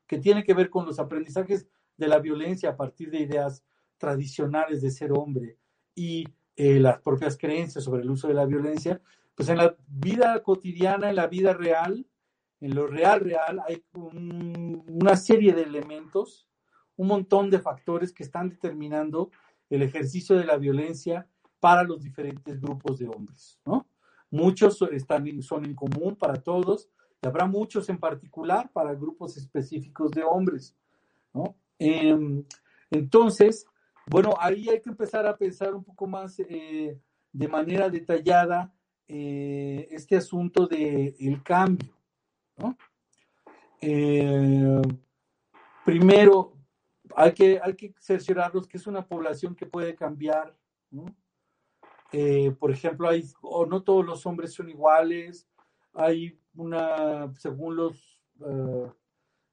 [0.08, 3.64] que tiene que ver con los aprendizajes de la violencia a partir de ideas
[3.98, 5.58] tradicionales de ser hombre
[5.94, 9.02] y eh, las propias creencias sobre el uso de la violencia,
[9.40, 12.06] pues en la vida cotidiana, en la vida real,
[12.60, 16.46] en lo real, real, hay un, una serie de elementos,
[16.98, 19.32] un montón de factores que están determinando
[19.70, 21.26] el ejercicio de la violencia
[21.62, 23.88] para los diferentes grupos de hombres, ¿no?
[24.30, 26.90] Muchos están, son en común para todos
[27.22, 30.76] y habrá muchos en particular para grupos específicos de hombres,
[31.34, 31.56] ¿no?
[31.80, 32.44] Eh,
[32.92, 33.66] entonces,
[34.06, 37.00] bueno, ahí hay que empezar a pensar un poco más eh,
[37.32, 38.74] de manera detallada
[39.12, 41.90] eh, este asunto del el cambio.
[43.82, 44.82] Eh,
[45.84, 46.54] primero,
[47.16, 50.56] hay que, hay que cerciorarnos que es una población que puede cambiar.
[52.12, 55.48] Eh, por ejemplo, hay, o no todos los hombres son iguales,
[55.94, 58.92] hay una, según los uh,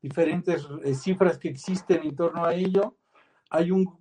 [0.02, 0.66] diferentes
[1.00, 2.94] cifras que existen en torno a ello,
[3.48, 3.98] hay un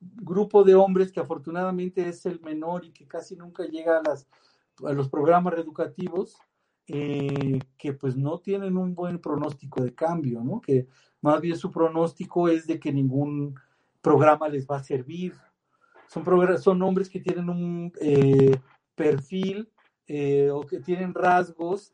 [0.00, 4.28] grupo de hombres que afortunadamente es el menor y que casi nunca llega a las
[4.86, 6.36] a los programas reeducativos
[6.86, 10.60] eh, que pues no tienen un buen pronóstico de cambio, ¿no?
[10.60, 10.86] Que
[11.20, 13.54] más bien su pronóstico es de que ningún
[14.00, 15.34] programa les va a servir.
[16.06, 16.24] Son,
[16.58, 18.58] son hombres que tienen un eh,
[18.94, 19.70] perfil
[20.06, 21.92] eh, o que tienen rasgos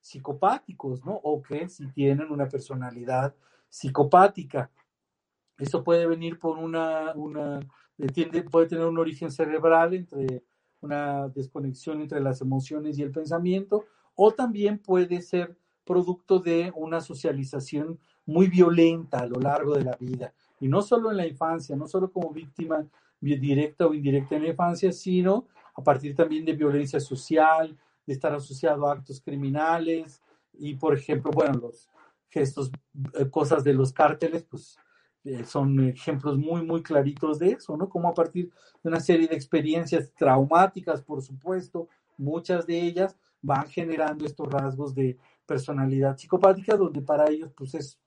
[0.00, 1.14] psicopáticos, ¿no?
[1.14, 3.34] O que si tienen una personalidad
[3.68, 4.70] psicopática.
[5.58, 7.60] Eso puede venir por una, una
[8.50, 10.44] puede tener un origen cerebral entre
[10.80, 17.00] una desconexión entre las emociones y el pensamiento, o también puede ser producto de una
[17.00, 21.76] socialización muy violenta a lo largo de la vida, y no solo en la infancia,
[21.76, 22.86] no solo como víctima
[23.20, 28.34] directa o indirecta en la infancia, sino a partir también de violencia social, de estar
[28.34, 30.20] asociado a actos criminales,
[30.52, 31.88] y por ejemplo, bueno, los
[32.28, 32.70] gestos,
[33.14, 34.76] eh, cosas de los cárteles, pues
[35.24, 37.88] eh, son ejemplos muy, muy claritos de eso, ¿no?
[37.88, 38.50] Como a partir
[38.82, 44.94] de una serie de experiencias traumáticas, por supuesto, muchas de ellas van generando estos rasgos
[44.94, 47.98] de personalidad psicopática, donde para ellos, pues es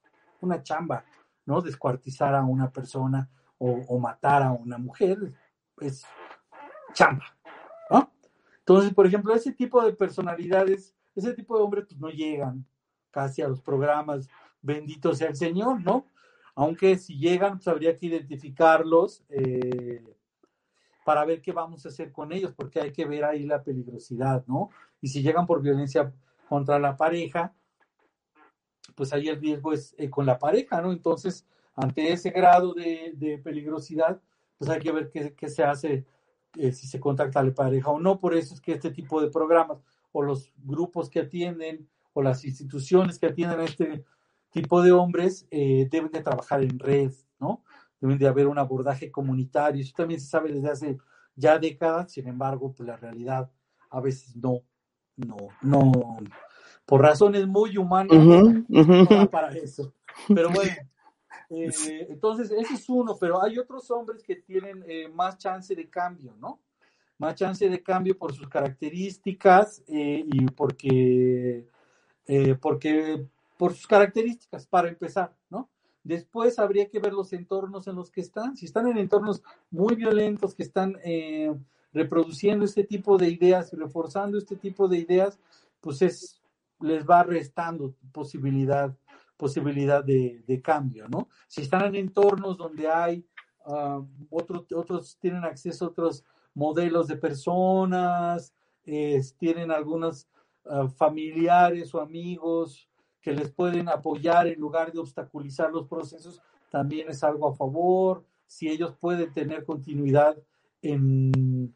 [0.42, 1.06] una chamba,
[1.46, 1.62] ¿no?
[1.62, 5.20] Descuartizar a una persona o, matar a una mujer
[5.80, 6.04] es
[6.94, 7.26] chamba,
[7.90, 8.12] ¿no?
[8.60, 12.66] Entonces, por ejemplo, ese tipo de personalidades, ese tipo de hombres, pues no llegan
[13.12, 14.28] casi a los programas,
[14.62, 16.06] bendito sea el Señor, ¿no?
[16.56, 20.04] Aunque si llegan, pues habría que identificarlos eh,
[21.06, 24.46] para ver qué vamos a hacer con ellos, porque hay que ver ahí la peligrosidad,
[24.48, 24.70] ¿no?
[25.02, 26.14] Y si llegan por violencia
[26.48, 27.54] contra la pareja,
[28.96, 30.92] pues ahí el riesgo es eh, con la pareja, ¿no?
[30.92, 34.22] Entonces, ante ese grado de, peligrosidad,
[34.58, 36.06] pues hay que ver qué, se hace,
[36.58, 38.20] eh, si se contacta a la pareja o no.
[38.20, 39.80] Por eso es que este tipo de programas
[40.12, 44.04] o los grupos que atienden o las instituciones que atienden a este
[44.52, 47.64] tipo de hombres eh, deben de trabajar en red, ¿no?
[48.00, 49.82] Deben de haber un abordaje comunitario.
[49.82, 50.98] Eso también se sabe desde hace
[51.36, 53.50] ya décadas, sin embargo, pues la realidad
[53.90, 54.62] a veces no,
[55.16, 55.92] no, no,
[56.86, 58.18] por razones muy humanas,
[58.68, 59.94] no para eso.
[60.28, 60.72] Pero bueno,
[61.50, 65.90] eh, entonces ese es uno, pero hay otros hombres que tienen eh, más chance de
[65.90, 66.62] cambio, ¿no?
[67.18, 71.68] Más chance de cambio por sus características y porque
[72.62, 73.28] porque
[73.62, 75.70] por sus características, para empezar, ¿no?
[76.04, 78.58] Después habría que ver los entornos en los que están.
[78.58, 81.54] Si están en entornos muy violentos, que están eh,
[81.94, 85.38] reproduciendo este tipo de ideas reforzando este tipo de ideas,
[85.80, 86.42] pues es,
[86.80, 88.98] les va restando posibilidad,
[89.38, 91.30] posibilidad de, cambio, ¿no?
[91.48, 93.24] Si están en entornos donde hay
[93.68, 100.28] uh, otros tienen acceso a otros modelos de personas, tienen algunos
[100.98, 102.88] familiares o amigos
[103.22, 108.26] que les pueden apoyar en lugar de obstaculizar los procesos, también es algo a favor.
[108.48, 110.36] Si ellos pueden tener continuidad
[110.82, 111.74] en,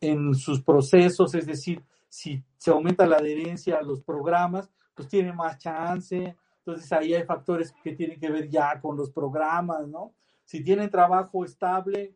[0.00, 5.36] en sus procesos, es decir, si se aumenta la adherencia a los programas, pues tienen
[5.36, 6.36] más chance.
[6.58, 10.12] Entonces ahí hay factores que tienen que ver ya con los programas, ¿no?
[10.44, 12.14] Si tienen trabajo estable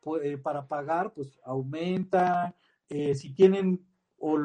[0.00, 2.54] pues, para pagar, pues aumenta.
[2.88, 3.84] Eh, si tienen
[4.18, 4.38] o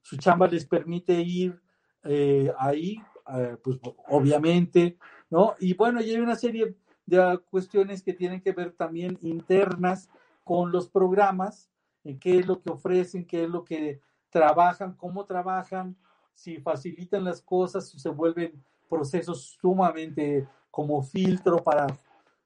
[0.00, 1.60] su chamba les permite ir
[2.04, 2.98] eh, ahí,
[3.32, 4.98] eh, pues obviamente,
[5.30, 5.54] ¿no?
[5.58, 10.08] Y bueno, y hay una serie de cuestiones que tienen que ver también internas
[10.42, 11.70] con los programas,
[12.04, 15.96] en qué es lo que ofrecen, qué es lo que trabajan, cómo trabajan,
[16.34, 21.86] si facilitan las cosas, si se vuelven procesos sumamente como filtro para,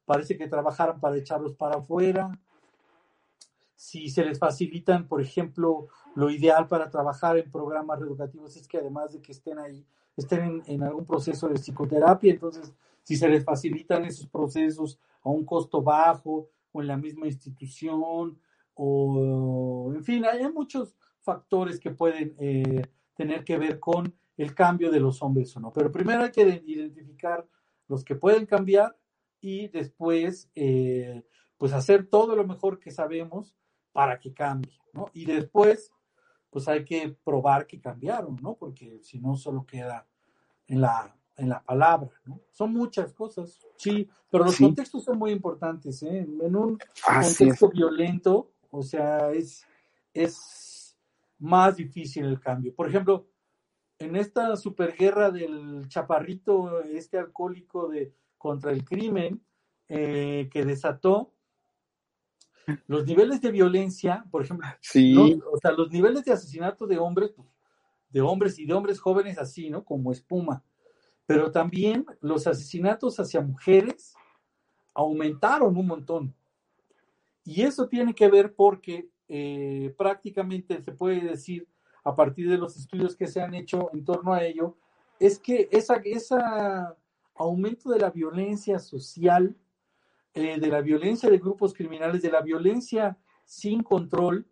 [0.05, 2.31] parece que trabajaran para echarlos para afuera,
[3.75, 8.79] si se les facilitan, por ejemplo, lo ideal para trabajar en programas educativos es que
[8.79, 9.87] además de que estén ahí,
[10.21, 15.45] estén en, algún proceso de psicoterapia, entonces si se les facilitan esos procesos a un
[15.45, 18.39] costo bajo o en la misma institución,
[18.75, 22.83] o en fin, hay muchos factores que pueden eh,
[23.15, 25.73] tener que ver con el cambio de los hombres o no.
[25.73, 27.47] Pero primero hay que identificar
[27.89, 28.97] los que pueden cambiar
[29.41, 31.23] y después, eh,
[31.57, 33.55] pues hacer todo lo mejor que sabemos
[33.93, 35.11] para que cambie, ¿no?
[35.13, 35.91] Y después,
[36.51, 38.55] pues hay que probar que cambiaron, ¿no?
[38.55, 40.07] Porque si no, solo queda
[40.67, 42.41] en la, en la palabra, ¿no?
[42.51, 46.19] Son muchas cosas, sí, pero los contextos son muy importantes, ¿eh?
[46.19, 49.65] En un contexto violento, o sea, es,
[50.13, 50.97] es
[51.39, 52.75] más difícil el cambio.
[52.75, 53.29] Por ejemplo,
[53.99, 59.43] en esta superguerra del chaparrito, este alcohólico de contra el crimen,
[59.89, 61.33] eh, que desató,
[62.87, 65.15] los niveles de violencia, por ejemplo, sí.
[65.51, 67.49] o sea, los niveles de asesinato de hombres, pues,
[68.11, 69.85] de hombres y de hombres jóvenes así, ¿no?
[69.85, 70.63] Como espuma.
[71.27, 74.15] Pero también los asesinatos hacia mujeres
[74.95, 76.35] aumentaron un montón.
[77.45, 81.69] Y eso tiene que ver porque eh, prácticamente se puede decir,
[82.03, 84.77] a partir de los estudios que se han hecho en torno a ello,
[85.21, 86.97] es que ese esa
[87.35, 89.55] aumento de la violencia social
[90.39, 94.47] eh, de la violencia de grupos criminales, de la violencia sin control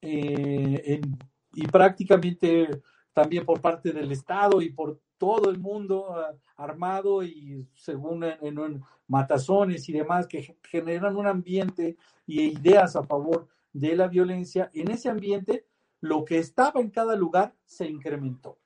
[0.00, 0.98] eh,
[1.52, 2.80] y prácticamente
[3.12, 8.82] también por parte del Estado y por todo el mundo ah, armado y según en,
[9.08, 14.90] matazones y demás que generan un ambiente y ideas a favor de la violencia, en
[14.90, 15.66] ese ambiente
[16.00, 18.58] lo que estaba en cada lugar se incrementó.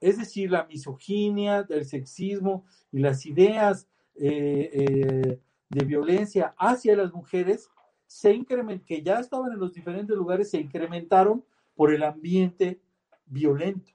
[0.00, 3.86] Es decir, la misoginia, el sexismo y las ideas
[4.16, 7.68] eh, de violencia hacia las mujeres
[8.06, 8.44] se
[8.86, 12.80] que ya estaban en los diferentes lugares, se incrementaron por el ambiente
[13.26, 13.90] violento,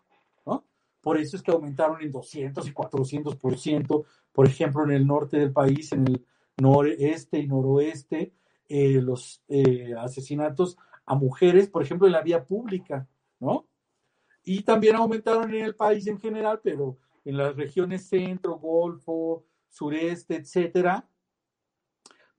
[0.46, 0.66] ¿no?
[1.02, 5.54] Por eso es que aumentaron en 200 y 400%, por ejemplo, en el norte del
[5.54, 6.26] país, en el
[6.58, 8.34] noreste y noroeste,
[8.68, 13.08] eh, los eh, asesinatos a mujeres, por ejemplo, en la vía pública,
[13.40, 13.68] ¿no?
[14.44, 20.36] Y también aumentaron en el país en general, pero en las regiones centro, golfo, sureste,
[20.36, 21.08] etcétera,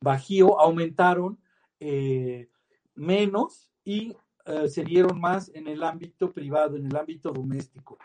[0.03, 1.39] Bajío aumentaron
[1.81, 2.49] eh,
[2.95, 7.99] menos y eh, se dieron más en el ámbito privado, en el ámbito doméstico.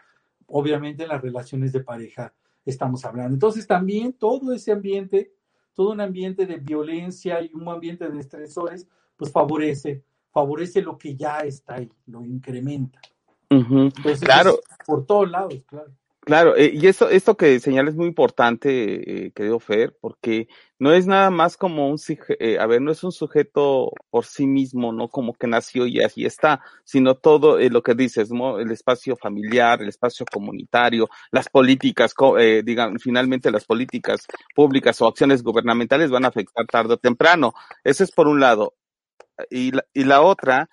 [0.48, 2.34] Obviamente en las relaciones de pareja
[2.66, 3.34] estamos hablando.
[3.34, 5.34] Entonces también todo ese ambiente,
[5.74, 11.16] todo un ambiente de violencia y un ambiente de estresores, pues favorece, favorece lo que
[11.16, 13.02] ya está ahí, lo incrementa.
[13.50, 15.92] Entonces, Claro, por todos lados, claro.
[16.28, 20.92] Claro, eh, y esto, esto que señala es muy importante, eh, querido Fer, porque no
[20.92, 21.98] es nada más como un,
[22.40, 26.02] eh, a ver, no es un sujeto por sí mismo, no como que nació y
[26.02, 28.60] así está, sino todo eh, lo que dices, ¿no?
[28.60, 35.08] El espacio familiar, el espacio comunitario, las políticas, eh, digan, finalmente las políticas públicas o
[35.08, 37.54] acciones gubernamentales van a afectar tarde o temprano.
[37.86, 38.76] Eso es por un lado.
[39.50, 40.70] Y la, y la otra,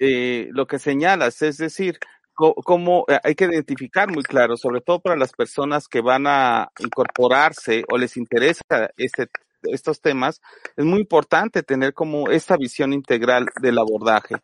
[0.00, 1.98] lo que señalas, es decir,
[2.34, 6.68] cómo eh, hay que identificar muy claro, sobre todo para las personas que van a
[6.78, 9.28] incorporarse o les interesa este,
[9.64, 10.40] estos temas,
[10.76, 14.36] es muy importante tener como esta visión integral del abordaje.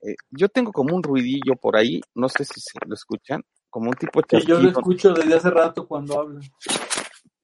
[0.00, 3.90] Eh, yo tengo como un ruidillo por ahí, no sé si se lo escuchan, como
[3.90, 6.42] un tipo Y yo lo escucho desde hace rato cuando hablan.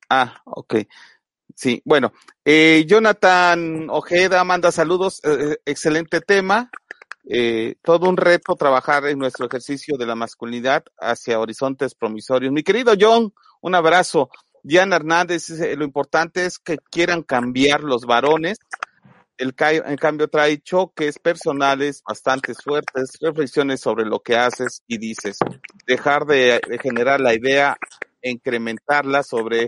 [0.08, 0.76] Ah, ok.
[1.54, 2.12] Sí, bueno,
[2.44, 6.70] eh, Jonathan Ojeda manda saludos, eh, excelente tema,
[7.32, 12.52] eh, todo un reto trabajar en nuestro ejercicio de la masculinidad hacia horizontes promisorios.
[12.52, 14.30] Mi querido John, un abrazo.
[14.64, 18.58] Diana Hernández, dice, lo importante es que quieran cambiar los varones.
[19.38, 25.38] El, cambio trae choques personales bastante fuertes, reflexiones sobre lo que haces y dices.
[25.86, 27.76] Dejar de, de generar la idea,
[28.22, 29.66] incrementarla sobre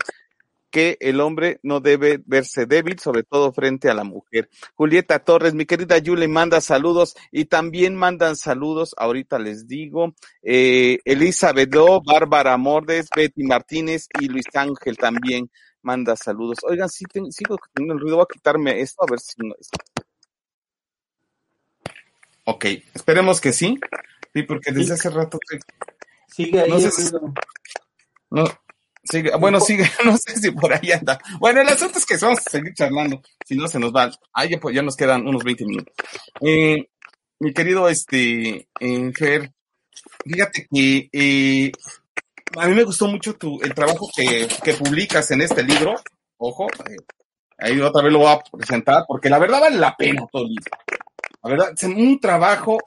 [0.73, 4.49] que el hombre no debe verse débil, sobre todo frente a la mujer.
[4.75, 10.99] Julieta Torres, mi querida Yule, manda saludos y también mandan saludos, ahorita les digo, eh,
[11.05, 11.71] Elizabeth
[12.05, 15.51] Bárbara Mordes, Betty Martínez y Luis Ángel también
[15.83, 16.59] manda saludos.
[16.63, 19.55] Oigan, sí, ten- sigo teniendo el ruido, voy a quitarme esto, a ver si no
[19.61, 19.69] es.
[22.45, 23.79] Ok, esperemos que sí.
[24.35, 25.39] Sí, porque desde hace rato
[26.27, 27.13] Sigue ahí sé si-.
[28.31, 28.45] No,
[29.05, 31.19] sigue, bueno, sigue, no sé si por ahí anda.
[31.39, 34.11] Bueno, el asunto es que vamos a seguir charlando, si no se nos va.
[34.33, 35.95] Ah, ya, pues, ya nos quedan unos 20 minutos.
[36.41, 36.89] Eh,
[37.41, 39.53] mi querido, este, eh, Fer,
[40.25, 41.73] fíjate que eh,
[42.57, 45.95] a mí me gustó mucho tu, el trabajo que, que publicas en este libro.
[46.37, 46.97] Ojo, eh,
[47.59, 50.51] ahí otra vez lo voy a presentar, porque la verdad vale la pena todo el
[50.51, 50.71] libro.
[51.43, 52.79] La verdad, es un trabajo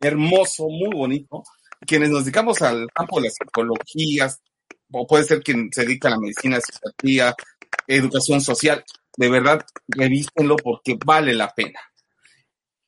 [0.00, 1.42] hermoso, muy bonito.
[1.80, 4.30] Quienes nos dedicamos al campo de la psicología,
[4.92, 7.34] o puede ser quien se dedica a la medicina, psiquiatría,
[7.86, 8.84] educación social,
[9.16, 11.80] de verdad, revístenlo porque vale la pena.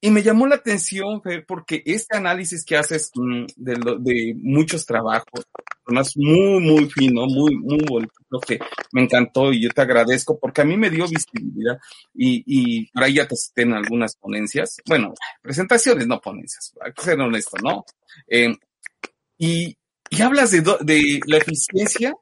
[0.05, 5.45] Y me llamó la atención, porque este análisis que haces mm, de, muchos trabajos,
[5.87, 8.59] además muy, muy fino, muy, muy bonito, que
[8.91, 11.79] me encantó y yo te agradezco porque a mí me dio visibilidad
[12.13, 16.93] y, y por ahí ya te cité en algunas ponencias, bueno, presentaciones, no ponencias, hay
[16.93, 17.85] que ser honesto, ¿no?
[18.27, 18.57] Eh,
[19.39, 19.77] y,
[20.13, 22.15] y hablas de, la eficiencia,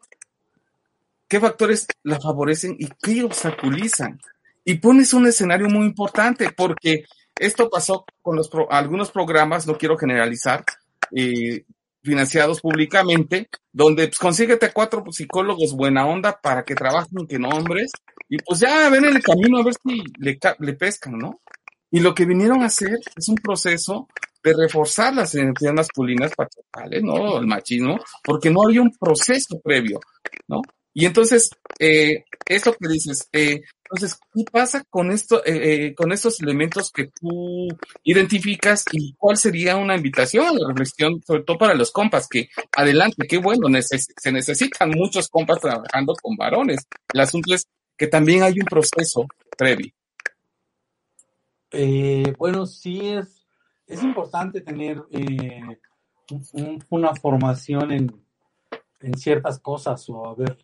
[1.27, 4.21] qué factores la favorecen y qué obstaculizan.
[4.65, 7.05] Y pones un escenario muy importante porque
[7.37, 10.65] esto pasó con los pro- algunos programas, no quiero generalizar,
[11.11, 11.65] eh,
[12.01, 17.91] financiados públicamente, donde pues, consíguete cuatro psicólogos buena onda para que trabajen que no hombres,
[18.29, 21.41] y pues ya ven el camino a ver si le, le pescan, ¿no?
[21.91, 24.07] Y lo que vinieron a hacer es un proceso
[24.43, 27.39] de reforzar las identidades masculinas patriarcales, ¿no?
[27.39, 30.01] El machismo, porque no había un proceso previo,
[30.49, 30.63] ¿no?
[30.93, 36.13] Y entonces, eh, eso que dices, eh, entonces, ¿qué pasa con esto, eh, eh, con
[36.13, 37.69] estos elementos que tú
[38.05, 42.49] identificas y cuál sería una invitación a la reflexión, sobre todo para los compas, que
[42.77, 46.87] adelante, qué bueno, se necesitan muchos compas trabajando con varones.
[47.13, 49.27] El asunto es que también hay un proceso
[49.59, 49.93] previo.
[51.73, 53.40] Eh, bueno, sí es,
[53.91, 55.61] es importante tener eh,
[56.31, 58.25] un- un- una formación en,
[59.01, 60.57] en ciertas cosas o haber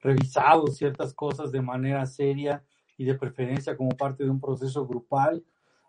[0.00, 2.62] revisado ciertas cosas de manera seria
[2.98, 5.42] y de preferencia como parte de un proceso grupal.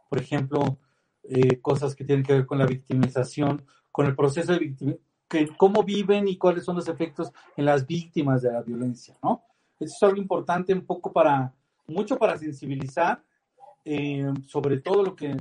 [0.09, 0.77] Por ejemplo,
[1.23, 5.05] eh, cosas que tienen que ver con la victimización, con el proceso de victimización,
[5.57, 9.43] cómo viven y cuáles son los efectos en las víctimas de la violencia, ¿no?
[9.79, 11.51] Eso es algo importante un poco para,
[11.87, 13.21] mucho para sensibilizar
[13.83, 15.35] eh, sobre todo lo que,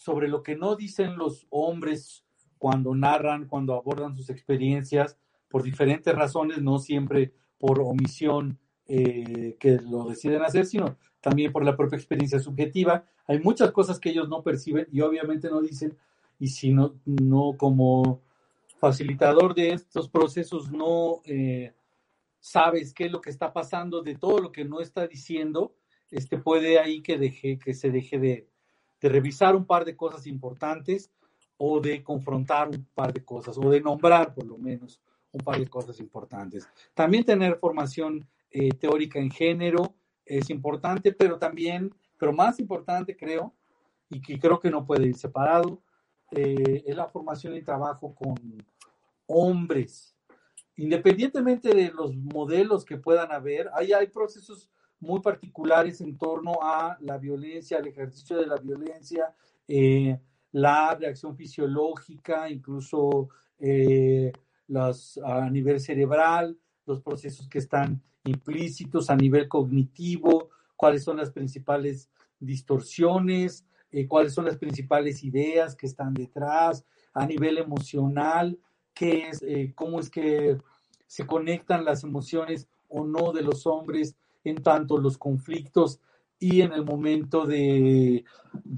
[0.00, 2.24] sobre lo que no dicen los hombres
[2.56, 5.18] cuando narran, cuando abordan sus experiencias,
[5.50, 11.66] por diferentes razones, no siempre por omisión eh, que lo deciden hacer, sino también por
[11.66, 13.04] la propia experiencia subjetiva.
[13.26, 15.98] Hay muchas cosas que ellos no perciben y obviamente no dicen,
[16.38, 18.22] y si no, no como
[18.78, 21.74] facilitador de estos procesos no eh,
[22.38, 25.74] sabes qué es lo que está pasando de todo lo que no está diciendo,
[26.10, 28.49] este puede ahí que deje, que se deje de,
[29.00, 31.10] de revisar un par de cosas importantes
[31.56, 35.00] o de confrontar un par de cosas o de nombrar por lo menos
[35.32, 36.68] un par de cosas importantes.
[36.94, 39.94] También tener formación eh, teórica en género
[40.24, 43.54] es importante, pero también, pero más importante creo,
[44.08, 45.80] y que creo que no puede ir separado,
[46.32, 48.34] eh, es la formación y trabajo con
[49.26, 50.16] hombres.
[50.76, 54.70] Independientemente de los modelos que puedan haber, ahí hay procesos
[55.00, 59.34] muy particulares en torno a la violencia, el ejercicio de la violencia,
[59.66, 60.18] eh,
[60.52, 64.30] la reacción fisiológica, incluso eh,
[65.24, 72.10] a nivel cerebral, los procesos que están implícitos a nivel cognitivo, cuáles son las principales
[72.38, 76.84] distorsiones, eh, cuáles son las principales ideas que están detrás,
[77.14, 78.58] a nivel emocional,
[78.94, 79.42] qué es,
[79.74, 80.58] cómo es que
[81.06, 84.14] se conectan las emociones o no de los hombres
[84.44, 86.00] en tanto los conflictos
[86.38, 88.24] y en el momento de,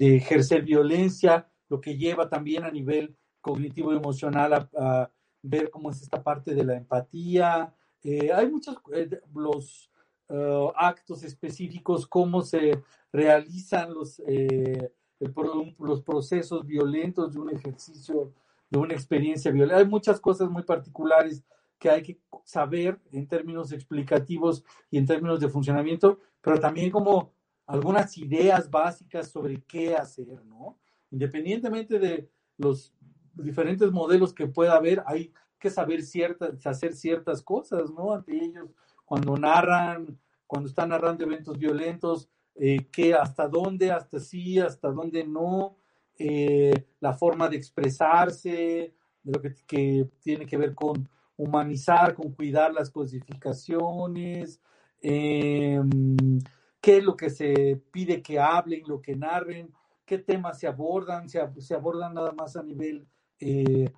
[0.01, 5.11] ejercer violencia, lo que lleva también a nivel cognitivo emocional a,
[5.45, 7.75] ver cómo es esta parte de la empatía.
[8.05, 8.77] Eh, hay muchos,
[9.35, 9.91] los
[10.77, 12.81] actos específicos, cómo se
[13.13, 14.23] realizan los,
[15.79, 18.33] los procesos violentos de un ejercicio,
[18.71, 19.79] de una experiencia violenta.
[19.79, 21.43] Hay muchas cosas muy particulares
[21.83, 27.33] que hay que saber en términos explicativos y en términos de funcionamiento, pero también como
[27.67, 30.79] algunas ideas básicas sobre qué hacer, ¿no?
[31.11, 32.95] Independientemente de los
[33.35, 38.13] diferentes modelos que pueda haber, hay que saber ciertas, hacer ciertas cosas, ¿no?
[38.13, 38.71] Ante ellos,
[39.05, 45.27] cuando narran, cuando están narrando eventos violentos, eh, que hasta dónde, hasta sí, hasta dónde
[45.27, 45.79] no,
[46.17, 51.09] eh, la forma de expresarse, de lo que, tiene que ver con
[51.43, 54.61] humanizar, con cuidar las codificaciones,
[55.01, 56.39] em,
[56.81, 59.73] qué es lo que se pide que hablen, lo que narren,
[60.05, 61.41] qué temas se abordan, se,
[61.75, 63.07] abordan nada más a nivel
[63.39, 63.91] eh,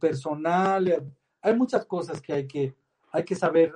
[0.00, 1.12] personal.
[1.40, 2.74] Hay muchas cosas que hay que,
[3.10, 3.72] hay que saber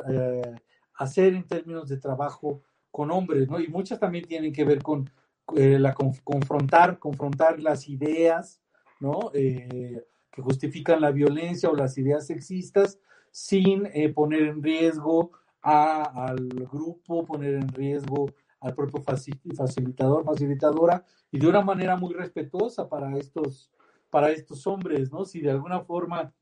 [0.95, 3.61] hacer en términos de trabajo con hombres, ¿no?
[3.61, 5.11] Y muchas también tienen que ver con
[5.55, 8.61] eh, la confrontar, confrontar las ideas,
[9.01, 9.31] ¿no?
[9.35, 10.03] Eh,
[10.33, 12.99] que justifican la violencia o las ideas sexistas
[13.37, 15.31] sin eh, poner en riesgo
[15.61, 18.31] al grupo, poner en riesgo
[18.61, 23.71] al propio facilitador, facilitadora, y de una manera muy respetuosa para estos,
[24.09, 25.27] para estos hombres, ¿no?
[25.27, 26.33] Si de alguna forma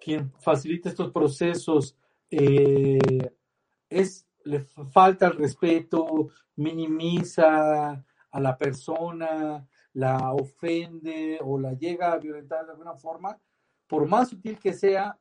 [0.00, 1.96] quien facilita estos procesos
[2.30, 4.60] es le
[4.92, 12.72] falta el respeto, minimiza a la persona, la ofende o la llega a violentar de
[12.72, 13.38] alguna forma,
[13.86, 15.16] por más sutil que sea,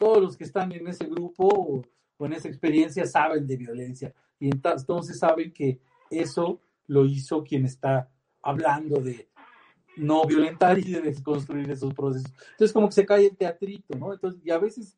[0.00, 1.46] todos los que están en ese grupo
[2.18, 5.78] o, en esa experiencia saben de violencia y entonces saben que
[6.10, 8.10] eso lo hizo quien está
[8.42, 9.28] hablando de
[9.98, 12.32] no violentar y de desconstruir esos procesos.
[12.52, 14.14] Entonces como que se cae el teatrito, ¿no?
[14.14, 14.96] Entonces, y a veces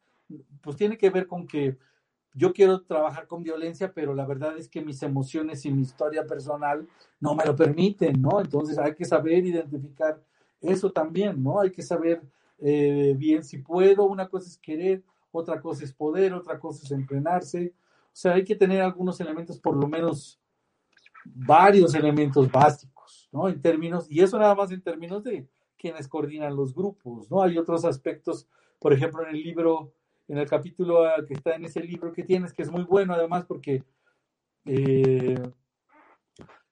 [0.60, 1.76] pues tiene que ver con que
[2.34, 6.24] yo quiero trabajar con violencia, pero la verdad es que mis emociones y mi historia
[6.26, 6.88] personal
[7.18, 8.40] no me lo permiten, ¿no?
[8.40, 10.22] Entonces hay que saber identificar
[10.60, 11.60] eso también, ¿no?
[11.60, 12.22] Hay que saber
[12.58, 16.90] eh, bien si puedo, una cosa es querer, otra cosa es poder, otra cosa es
[16.92, 17.74] entrenarse.
[18.06, 20.38] O sea, hay que tener algunos elementos, por lo menos
[21.24, 23.48] varios elementos básicos, ¿no?
[23.48, 25.48] En términos, y eso nada más en términos de
[25.78, 27.42] quienes coordinan los grupos, ¿no?
[27.42, 28.48] Hay otros aspectos,
[28.78, 29.94] por ejemplo, en el libro
[30.28, 33.44] en el capítulo que está en ese libro que tienes, que es muy bueno además
[33.44, 33.84] porque
[34.64, 35.38] eh,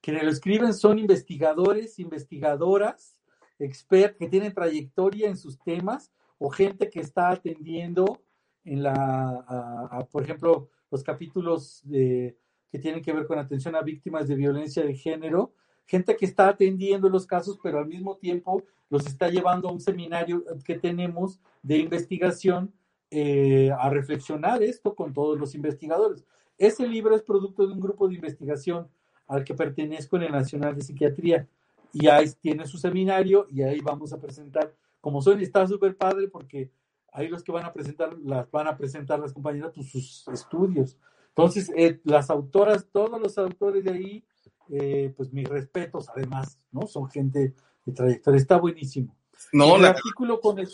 [0.01, 3.17] quienes lo escriben son investigadores, investigadoras,
[3.65, 8.21] expertos que tienen trayectoria en sus temas o gente que está atendiendo
[8.63, 12.37] en la, por ejemplo, los capítulos de,
[12.71, 15.53] que tienen que ver con atención a víctimas de violencia de género,
[15.85, 19.81] gente que está atendiendo los casos, pero al mismo tiempo los está llevando a un
[19.81, 22.73] seminario que tenemos de investigación
[23.09, 26.25] eh, a reflexionar esto con todos los investigadores.
[26.57, 28.87] Ese libro es producto de un grupo de investigación
[29.27, 31.47] al que pertenezco en el Nacional de Psiquiatría
[31.93, 36.27] y ahí tiene su seminario y ahí vamos a presentar, como son, está súper padre
[36.27, 36.71] porque
[37.11, 40.97] ahí los que van a presentar, las van a presentar las compañeras pues, sus estudios.
[41.29, 44.25] Entonces, eh, las autoras, todos los autores de ahí,
[44.69, 46.87] eh, pues mis respetos, además, ¿no?
[46.87, 47.53] Son gente
[47.85, 49.15] de trayectoria, está buenísimo.
[49.53, 50.69] No, el artículo con el,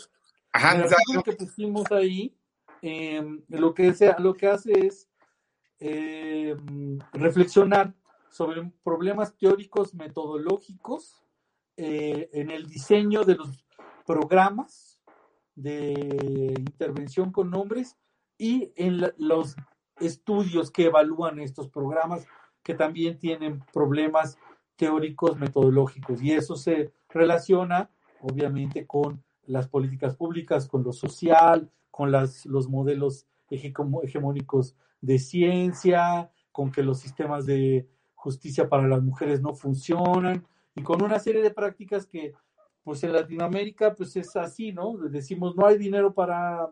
[0.52, 2.36] Ajá, el que pusimos ahí,
[2.82, 5.08] em, lo, que lo que hace es
[5.80, 7.94] em, reflexionar
[8.30, 11.22] sobre problemas teóricos metodológicos
[11.76, 13.64] eh, en el diseño de los
[14.06, 15.00] programas
[15.54, 17.96] de intervención con nombres
[18.36, 19.56] y en los
[20.00, 22.26] estudios que evalúan estos programas
[22.62, 24.38] que también tienen problemas
[24.76, 26.22] teóricos metodológicos.
[26.22, 32.68] Y eso se relaciona obviamente con las políticas públicas, con lo social, con las, los
[32.68, 37.88] modelos hegemónicos de ciencia, con que los sistemas de
[38.18, 40.44] justicia para las mujeres no funcionan
[40.74, 42.32] y con una serie de prácticas que
[42.82, 44.96] pues en Latinoamérica pues es así, ¿no?
[44.96, 46.68] Decimos no hay dinero para,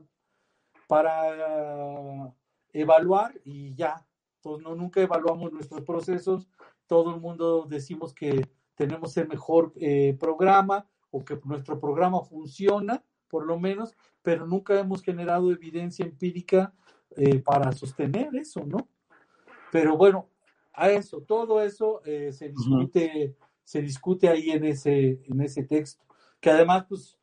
[0.89, 2.35] para
[2.73, 4.05] evaluar y ya,
[4.37, 6.49] entonces no, nunca evaluamos nuestros procesos,
[6.89, 13.05] todo el mundo decimos que tenemos el mejor eh, programa o que nuestro programa funciona,
[13.29, 16.75] por lo menos, pero nunca hemos generado evidencia empírica
[17.17, 18.89] eh, para sostener eso, ¿no?
[19.71, 20.29] Pero bueno,
[20.77, 26.07] a eso, todo eso eh, se discute, se discute ahí en ese, en ese texto
[26.41, 27.19] que además, pues,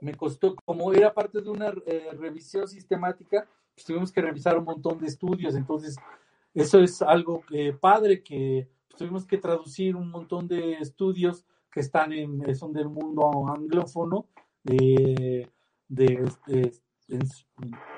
[0.00, 4.64] me costó, como era parte de una eh, revisión sistemática, pues tuvimos que revisar un
[4.64, 5.96] montón de estudios, entonces,
[6.54, 11.80] eso es algo eh, padre que pues, tuvimos que traducir un montón de estudios que
[11.80, 14.26] están en, eh, son del mundo anglófono,
[14.62, 15.48] de,
[15.88, 16.30] de,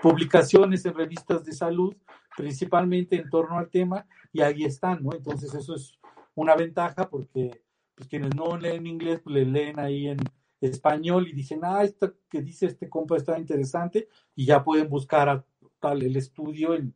[0.01, 1.95] publicaciones en revistas de salud,
[2.37, 5.15] principalmente en torno al tema, y ahí están, ¿no?
[5.15, 5.99] Entonces eso es
[6.35, 7.63] una ventaja porque
[7.95, 10.19] pues quienes no leen inglés, pues le leen ahí en
[10.61, 15.45] español y dicen, ah, esto que dice este compa está interesante, y ya pueden buscar
[15.79, 16.95] tal el estudio en,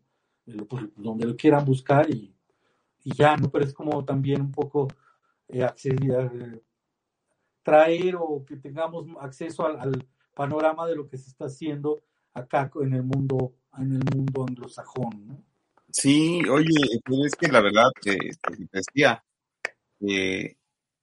[0.68, 2.34] pues, donde lo quieran buscar y,
[3.04, 3.50] ya, ¿no?
[3.50, 4.88] Pero es como también un poco
[5.48, 6.62] eh, acceder,
[7.62, 12.00] traer o que tengamos acceso al, panorama de lo que se está haciendo
[12.32, 15.44] acá en el mundo, en el mundo anglosajón, ¿no?
[15.90, 19.22] Sí, oye, pues es que la verdad, que te decía,
[20.00, 20.56] eh,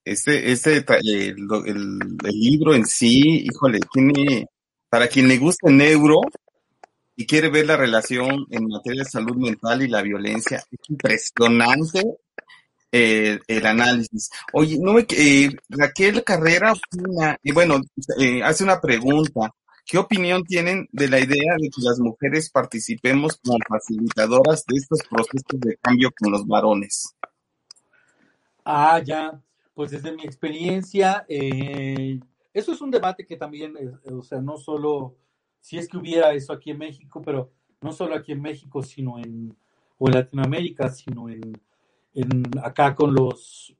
[0.03, 4.47] este, este, el, el, libro en sí, híjole, tiene,
[4.87, 6.21] para quien le gusta el neuro
[7.15, 12.03] y quiere ver la relación en materia de salud mental y la violencia, es impresionante
[12.91, 14.29] eh, el análisis.
[14.53, 16.73] Oye, no me, eh, Raquel Carrera
[17.43, 17.81] y bueno,
[18.19, 19.51] eh, hace una pregunta.
[19.85, 24.99] ¿Qué opinión tienen de la idea de que las mujeres participemos como facilitadoras de estos
[25.09, 27.15] procesos de cambio con los varones?
[28.63, 29.39] Ah, ya
[29.75, 32.19] pues desde mi experiencia, eh,
[32.53, 35.17] eso es un debate que también, eh, o sea, no solo,
[35.59, 39.19] si es que hubiera eso aquí en México, pero no solo aquí en México, sino
[39.19, 39.55] en,
[39.97, 41.61] o en Latinoamérica, sino en,
[42.13, 43.75] en acá con los,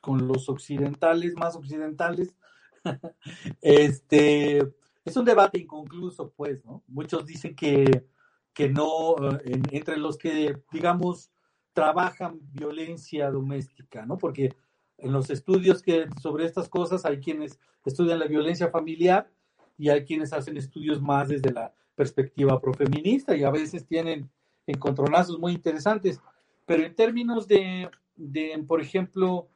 [0.00, 2.34] con los occidentales, más occidentales,
[3.60, 4.72] este,
[5.04, 6.82] es un debate inconcluso, pues, ¿no?
[6.86, 8.06] Muchos dicen que,
[8.52, 11.30] que no, eh, entre los que, digamos,
[11.72, 14.18] trabajan violencia doméstica, ¿no?
[14.18, 14.54] Porque
[14.98, 19.30] en los estudios que sobre estas cosas hay quienes estudian la violencia familiar
[19.78, 24.30] y hay quienes hacen estudios más desde la perspectiva profeminista y a veces tienen
[24.66, 26.20] encontronazos muy interesantes.
[26.66, 29.48] Pero en términos de, de por ejemplo,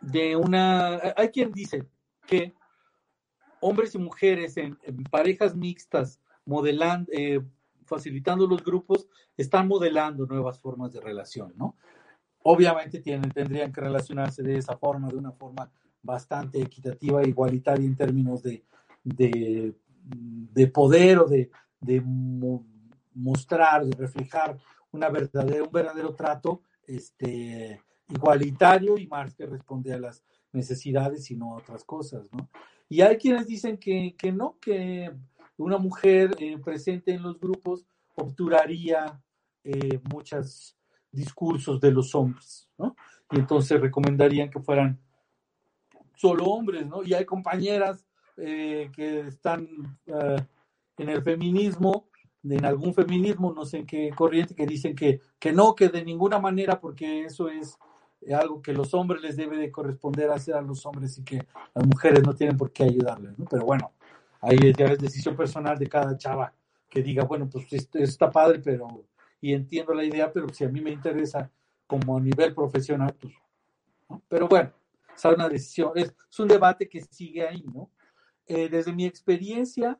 [0.00, 1.00] de una...
[1.16, 1.86] Hay quien dice
[2.26, 2.54] que
[3.60, 4.78] hombres y mujeres en,
[5.10, 7.40] parejas mixtas modelando, eh,
[7.84, 11.76] facilitando los grupos, están modelando nuevas formas de relación, ¿no?
[12.42, 15.70] Obviamente tienen, tendrían que relacionarse de esa forma, de una forma
[16.02, 18.64] bastante equitativa e igualitaria en términos de,
[19.02, 21.50] de, poder o de,
[23.14, 24.56] mostrar, de reflejar
[24.92, 31.36] una verdadera, un verdadero trato este, igualitario y más que responde a las necesidades y
[31.36, 32.48] no a otras cosas, ¿no?
[32.88, 35.10] Y hay quienes dicen que, no, que
[35.56, 37.84] una mujer eh, presente en los grupos
[38.14, 39.20] obturaría
[39.64, 40.76] eh, muchas
[41.10, 42.94] discursos de los hombres, ¿no?
[43.30, 45.00] Y entonces recomendarían que fueran
[46.14, 47.02] solo hombres, ¿no?
[47.02, 48.06] Y hay compañeras
[48.36, 50.36] eh, que están eh,
[50.98, 52.08] en el feminismo,
[52.44, 56.04] en algún feminismo, no sé en qué corriente, que dicen que, que no, que de
[56.04, 57.78] ninguna manera, porque eso es
[58.34, 61.86] algo que los hombres les debe de corresponder hacer a los hombres y que las
[61.86, 63.44] mujeres no tienen por qué ayudarles, ¿no?
[63.44, 63.92] Pero bueno,
[64.40, 66.52] ahí ya es decisión personal de cada chava
[66.88, 69.06] que diga, bueno, pues esto está padre, pero
[69.40, 71.50] y entiendo la idea, pero si a mí me interesa
[71.86, 73.34] como a nivel profesional, pues,
[74.28, 74.72] Pero bueno,
[75.14, 77.90] es una decisión, es, un debate que sigue ahí, ¿no?
[78.46, 79.98] Eh, desde mi experiencia,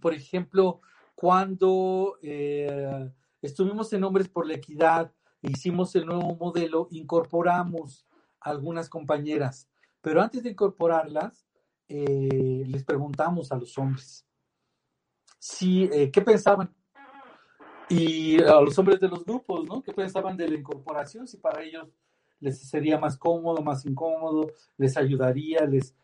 [0.00, 0.80] por ejemplo,
[1.14, 3.10] cuando eh,
[3.40, 5.12] estuvimos en Hombres por la Equidad,
[5.50, 8.06] hicimos el nuevo modelo, incorporamos
[8.40, 9.68] algunas compañeras,
[10.00, 11.46] pero antes de incorporarlas,
[11.88, 14.26] eh, les preguntamos a los hombres
[15.38, 16.74] si, qué pensaban
[17.88, 19.80] y a los hombres de los grupos, ¿no?
[19.82, 21.28] ¿Qué pensaban de la incorporación?
[21.28, 21.88] Si para ellos
[22.40, 25.94] les sería más cómodo, más incómodo, les ayudaría, les,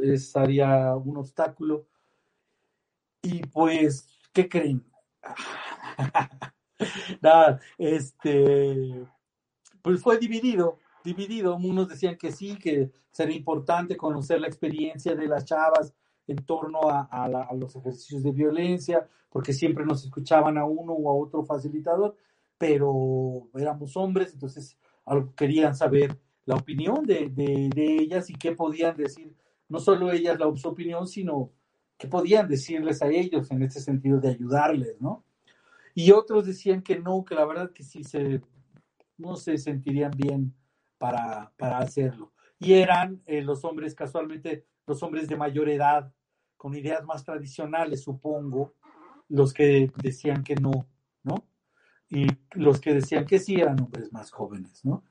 [0.00, 1.86] les haría un obstáculo.
[3.22, 4.82] Y pues, ¿qué creen?
[7.20, 9.06] Nada, este,
[9.82, 11.56] pues fue dividido, dividido.
[11.56, 15.94] Unos decían que sí, que sería importante conocer la experiencia de las chavas
[16.26, 21.24] en torno a, los ejercicios de violencia, porque siempre nos escuchaban a uno o a
[21.24, 22.16] otro facilitador,
[22.58, 24.76] pero éramos hombres, entonces
[25.36, 27.32] querían saber la opinión de,
[27.76, 29.34] ellas y qué podían decir,
[29.68, 31.52] no solo ellas la su opinión, sino
[31.96, 35.24] qué podían decirles a ellos en este sentido de ayudarles, ¿no?
[35.96, 38.42] Y otros decían que no, que la verdad que sí se,
[39.16, 40.54] no se sentirían bien
[40.98, 42.34] para, para hacerlo.
[42.58, 46.12] Y eran eh, los hombres, casualmente, los hombres de mayor edad,
[46.58, 48.74] con ideas más tradicionales, supongo,
[49.30, 50.86] los que decían que no,
[51.22, 51.48] ¿no?
[52.10, 55.02] Y los que decían que sí eran hombres más jóvenes, ¿no?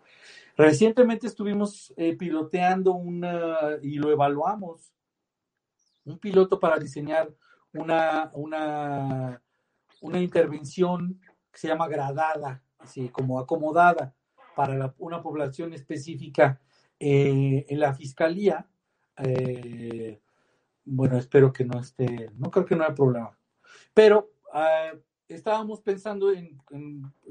[0.55, 4.93] Recientemente estuvimos eh, piloteando una, y lo evaluamos,
[6.03, 7.33] un piloto para diseñar
[7.73, 9.41] una, una,
[10.05, 11.19] una intervención
[11.51, 14.13] que se llama gradada, así como acomodada
[14.55, 16.59] para una población específica
[16.99, 18.67] eh, en la fiscalía.
[19.17, 20.21] Eh,
[20.85, 23.37] bueno, espero que no esté, no creo que no haya problema.
[23.93, 24.91] Pero ah,
[25.27, 26.61] estábamos pensando en,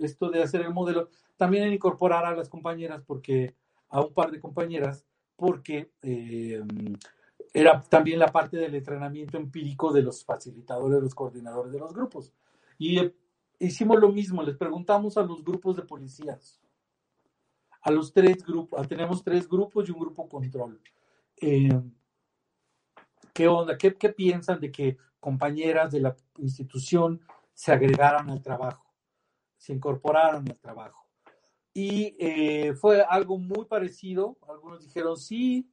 [0.01, 3.55] esto de hacer el modelo, también en incorporar a las compañeras, porque
[3.89, 5.07] a un par de compañeras,
[5.37, 6.63] porque eh,
[7.53, 12.33] era también la parte del entrenamiento empírico de los facilitadores, los coordinadores de los grupos.
[12.79, 13.13] Y
[13.59, 16.61] hicimos lo mismo, les preguntamos a los grupos de policías,
[17.83, 20.81] a los tres grupos, tenemos tres grupos y un grupo control.
[21.41, 21.81] Eh,
[23.33, 23.77] ¿Qué onda?
[23.77, 27.21] ¿Qué, ¿Qué piensan de que compañeras de la institución
[27.53, 28.95] se agregaran al trabajo,
[29.57, 31.05] se incorporaran al trabajo?
[31.73, 34.39] Y eh, fue algo muy parecido.
[34.49, 35.69] Algunos dijeron sí,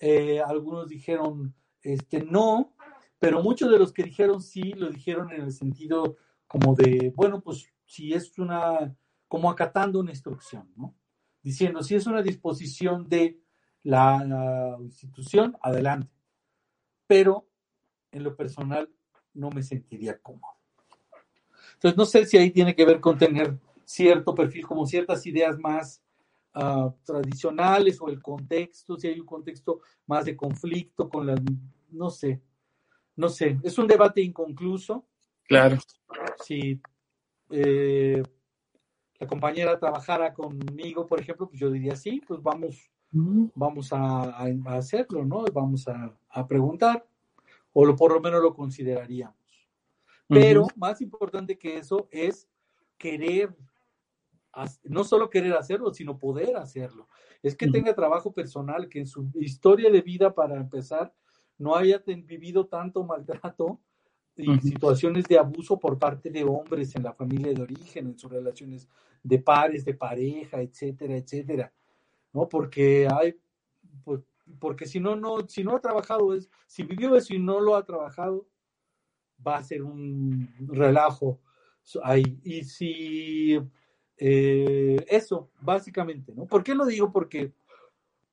[0.00, 2.74] eh, algunos dijeron este, no,
[3.20, 6.16] pero muchos de los que dijeron sí lo dijeron en el sentido
[6.54, 8.96] como de, bueno, pues si es una,
[9.26, 10.94] como acatando una instrucción, ¿no?
[11.42, 13.40] Diciendo, si es una disposición de
[13.82, 16.14] la institución, adelante
[17.08, 17.48] pero
[18.12, 18.88] en lo personal
[19.32, 20.54] no me sentiría cómodo.
[21.74, 25.58] Entonces, no sé si ahí tiene que ver con tener cierto perfil, como ciertas ideas
[25.58, 26.02] más
[26.54, 31.40] uh, tradicionales o el contexto, si hay un contexto más de conflicto con las,
[31.90, 32.40] no sé,
[33.16, 35.04] no sé, es un debate inconcluso.
[35.46, 35.78] Claro.
[36.44, 36.80] Si
[37.50, 38.22] eh,
[39.18, 42.90] la compañera trabajara conmigo, por ejemplo, pues yo diría sí, pues vamos
[43.54, 45.44] vamos a, hacerlo, ¿no?
[45.52, 47.06] Vamos a, preguntar,
[47.72, 49.36] o lo, por lo menos lo consideraríamos.
[50.26, 52.48] Pero más importante que eso es
[52.98, 53.54] querer,
[54.84, 57.08] no solo querer hacerlo, sino poder hacerlo.
[57.42, 61.14] Es que tenga trabajo personal, que en su historia de vida, para empezar,
[61.58, 63.80] no haya vivido tanto maltrato
[64.36, 68.30] y situaciones de abuso por parte de hombres en la familia de origen, en sus
[68.30, 68.88] relaciones
[69.22, 71.72] de pares, de pareja, etcétera, etcétera.
[72.32, 72.48] ¿no?
[72.48, 73.36] Porque hay,
[74.02, 74.20] pues,
[74.58, 77.76] porque si no, no, si no ha trabajado, es, si vivió eso y no lo
[77.76, 78.46] ha trabajado,
[79.46, 81.40] va a ser un relajo
[82.02, 82.38] ahí.
[82.42, 83.58] Y si
[84.18, 86.46] eh, eso, básicamente, ¿no?
[86.46, 87.10] ¿Por qué lo digo?
[87.10, 87.52] Porque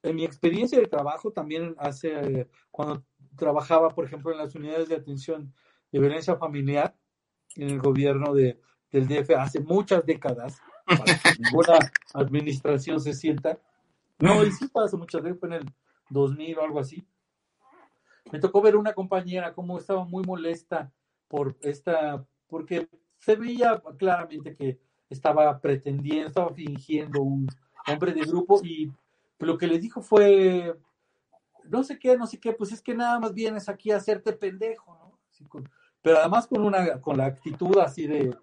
[0.03, 3.03] en mi experiencia de trabajo también hace, cuando
[3.35, 5.53] trabajaba, por ejemplo, en las unidades de atención
[5.91, 6.95] de violencia familiar
[7.55, 8.59] en el gobierno de,
[8.91, 13.59] del DF hace muchas décadas, para que ninguna administración se sienta,
[14.19, 15.73] no, y sí pasó muchas veces, fue en el
[16.09, 17.03] 2000 o algo así.
[18.31, 20.91] Me tocó ver una compañera cómo estaba muy molesta
[21.27, 22.87] por esta, porque
[23.17, 24.79] se veía claramente que
[25.09, 27.47] estaba pretendiendo, estaba fingiendo un
[27.87, 28.91] hombre de grupo y
[29.39, 30.75] lo que le dijo fue,
[31.65, 34.33] no sé qué, no sé qué, pues es que nada más vienes aquí a hacerte
[34.33, 35.19] pendejo, ¿no?
[36.01, 38.35] Pero además con una, con la actitud así de,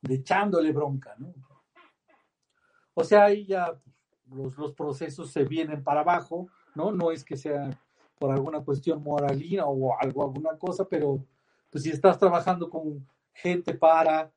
[0.00, 1.32] de echándole bronca, ¿no?
[2.94, 3.72] O sea, ahí ya
[4.30, 6.92] los, los procesos se vienen para abajo, ¿no?
[6.92, 7.70] No es que sea
[8.18, 11.24] por alguna cuestión moralina o algo, alguna cosa, pero
[11.70, 14.30] pues si estás trabajando con gente para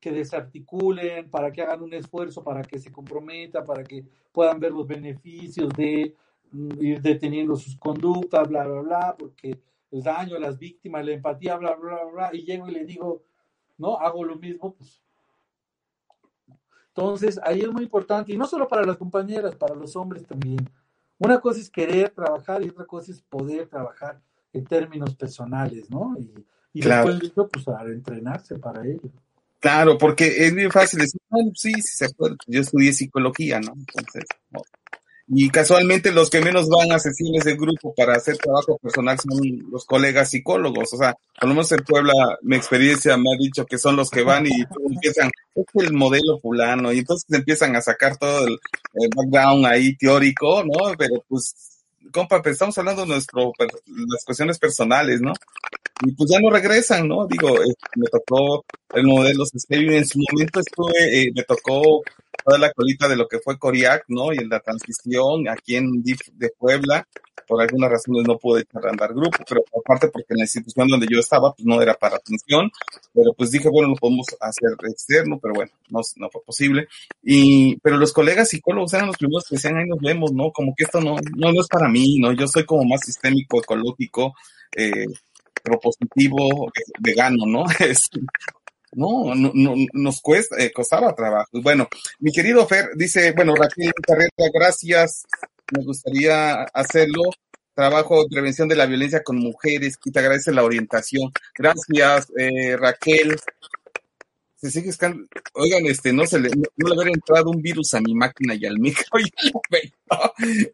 [0.00, 4.72] que desarticulen, para que hagan un esfuerzo, para que se comprometa, para que puedan ver
[4.72, 6.16] los beneficios de
[6.50, 9.60] mm, ir deteniendo sus conductas, bla, bla, bla, porque
[9.92, 13.22] el daño las víctimas, la empatía, bla, bla, bla, y llego y le digo,
[13.78, 15.02] no, hago lo mismo, pues
[16.94, 20.58] entonces, ahí es muy importante, y no solo para las compañeras, para los hombres también.
[21.18, 24.20] Una cosa es querer trabajar y otra cosa es poder trabajar
[24.52, 26.14] en términos personales, ¿no?
[26.18, 29.08] Y, y después de pues, a entrenarse para ello.
[29.58, 31.20] Claro, porque es bien fácil decir,
[31.54, 32.36] sí, sí se puede.
[32.46, 33.72] Yo estudié psicología, ¿no?
[33.72, 34.24] Entonces,
[35.34, 39.70] y casualmente los que menos van a sesiones de grupo para hacer trabajo personal son
[39.70, 40.92] los colegas psicólogos.
[40.92, 42.12] O sea, por lo menos en Puebla,
[42.42, 44.50] mi experiencia me ha dicho que son los que van y
[44.90, 48.58] empiezan, es el modelo fulano, y entonces empiezan a sacar todo el,
[49.16, 50.92] background ahí teórico, ¿no?
[50.98, 51.54] Pero pues,
[52.12, 53.52] compa, pues estamos hablando de nuestro,
[53.86, 55.32] las cuestiones personales, ¿no?
[56.04, 57.26] Y pues ya no regresan, ¿no?
[57.26, 57.48] Digo,
[57.96, 62.02] me tocó el modelo Stadium, en su momento estuve, eh, me tocó
[62.44, 64.32] toda la colita de lo que fue Coriac, ¿no?
[64.32, 67.06] Y en la transición aquí en DIF de Puebla,
[67.46, 70.88] por algunas razones no pude echar a andar grupo, pero aparte porque en la institución
[70.88, 72.70] donde yo estaba, pues no era para atención,
[73.12, 76.88] pero pues dije, bueno, lo podemos hacer externo, pero bueno, no, no fue posible.
[77.22, 80.50] Y, pero los colegas psicólogos eran los primeros que decían, ahí nos vemos, ¿no?
[80.50, 82.32] Como que esto no, no, no es para mí, ¿no?
[82.32, 84.34] Yo soy como más sistémico, ecológico,
[84.76, 85.06] eh,
[85.62, 87.64] propositivo, vegano, ¿no?
[88.92, 91.50] no, no, no, nos cuesta, eh, costaba trabajo.
[91.62, 91.88] Bueno,
[92.18, 95.24] mi querido Fer dice, bueno, Raquel Carreta, gracias,
[95.76, 97.22] me gustaría hacerlo.
[97.74, 101.32] Trabajo de prevención de la violencia con mujeres, y te agradece la orientación.
[101.56, 103.34] Gracias, eh, Raquel.
[104.56, 105.26] Se sigue escando.
[105.54, 108.66] Oigan, este, no se le, no, le haber entrado un virus a mi máquina y
[108.66, 109.04] al micro.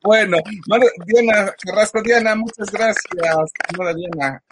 [0.03, 0.39] bueno,
[1.07, 3.07] Diana Carrasco, Diana, muchas gracias.
[3.71, 4.43] Señora Diana,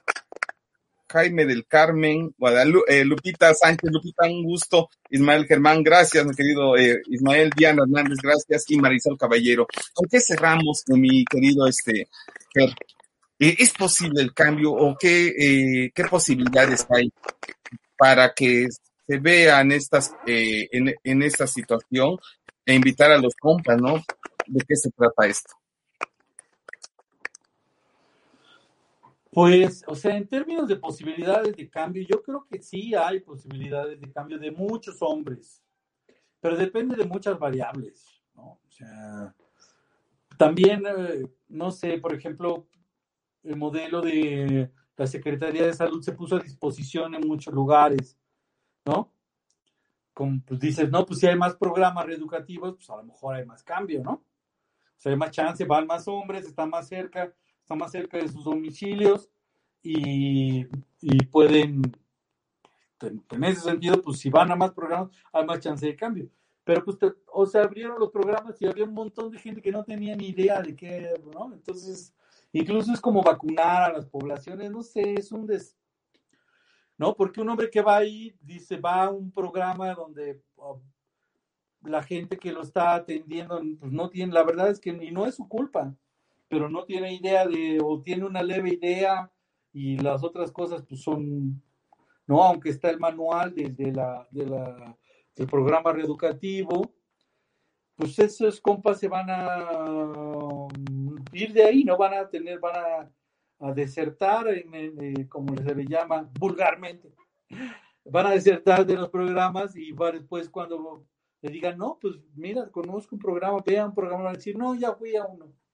[1.09, 6.77] Jaime del Carmen, Guadalupe, eh, Lupita Sánchez, Lupita, un gusto, Ismael Germán, gracias, mi querido
[6.77, 9.67] eh, Ismael, Diana Hernández, gracias, y Marisol Caballero.
[9.95, 12.09] ¿Con qué cerramos, mi querido este
[12.55, 12.75] eh,
[13.39, 17.13] ¿Es posible el cambio o qué, qué posibilidades hay
[17.99, 18.69] para que
[19.07, 22.17] se vean estas, en, en esta situación
[22.65, 24.03] e invitar a los compas, ¿no?
[24.47, 25.56] ¿De qué se trata esto?
[29.37, 34.01] Pues, o sea, en términos de posibilidades de cambio, yo creo que sí hay posibilidades
[34.01, 35.63] de cambio de muchos hombres,
[36.41, 38.59] pero depende de muchas variables, ¿no?
[38.67, 39.35] O sea,
[40.39, 42.67] también, eh, no sé, por ejemplo,
[43.43, 48.19] el modelo de la Secretaría de Salud se puso a disposición en muchos lugares,
[48.87, 49.13] ¿no?
[50.15, 53.45] Como pues dices, no, pues si hay más programas reeducativos, pues a lo mejor hay
[53.45, 54.13] más cambio, ¿no?
[54.13, 57.35] O sea, hay más chance, van más hombres, están más cerca,
[57.67, 59.29] está más cerca de sus domicilios
[59.83, 60.65] y,
[61.33, 61.83] pueden,
[63.01, 66.31] en ese sentido, pues si van a más programas, hay más chance de cambio.
[66.63, 66.97] Pero pues,
[67.27, 70.29] o sea, abrieron los programas y había un montón de gente que no tenía ni
[70.29, 71.53] idea de qué, ¿no?
[71.53, 72.15] Entonces,
[72.53, 75.77] incluso es como vacunar a las poblaciones, no sé, es un des...
[76.97, 77.17] ¿No?
[77.17, 80.81] Porque un hombre que va ahí, dice, va a un programa donde oh,
[81.83, 85.27] la gente que lo está atendiendo, pues no tiene, la verdad es que ni no
[85.27, 85.95] es su culpa
[86.49, 89.31] pero no tiene idea de, o tiene una leve idea
[89.73, 91.63] y las otras cosas pues son,
[92.27, 94.97] no, aunque está el manual de, la, de la,
[95.35, 96.83] del programa reeducativo,
[97.97, 100.67] pues esos compas se van a
[101.33, 103.11] ir de ahí, no van a tener, van
[103.59, 107.11] a, desertar, en, como se le llama vulgarmente,
[108.05, 111.07] van a desertar de los programas y va después cuando
[111.41, 114.75] le digan, no, pues mira, conozco un programa, vean un programa, van a decir, no,
[114.75, 115.66] ya fui a uno, ¿no?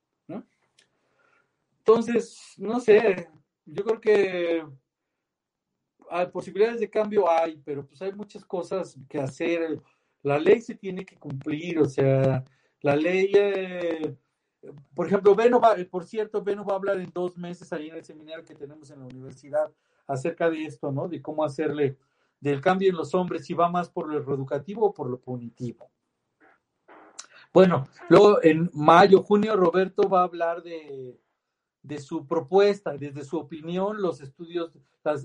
[1.85, 3.29] Entonces, no sé,
[3.65, 4.65] yo creo que
[6.09, 9.83] hay posibilidades de cambio hay, pero pues hay muchas cosas que hacer.
[10.23, 12.45] La ley se tiene que cumplir, o sea,
[12.83, 14.15] la ley, eh,
[14.95, 17.97] por ejemplo, Beno va, por cierto, Beno va a hablar en dos meses ahí en
[17.97, 19.73] el seminario que tenemos en la universidad
[20.07, 21.09] acerca de esto, ¿no?
[21.09, 21.97] De cómo hacerle
[22.39, 25.91] del cambio en los hombres, si va más por lo educativo o por lo punitivo.
[27.53, 31.19] Bueno, luego en mayo, junio, Roberto va a hablar de
[31.83, 34.73] de su propuesta, desde su opinión, los estudios,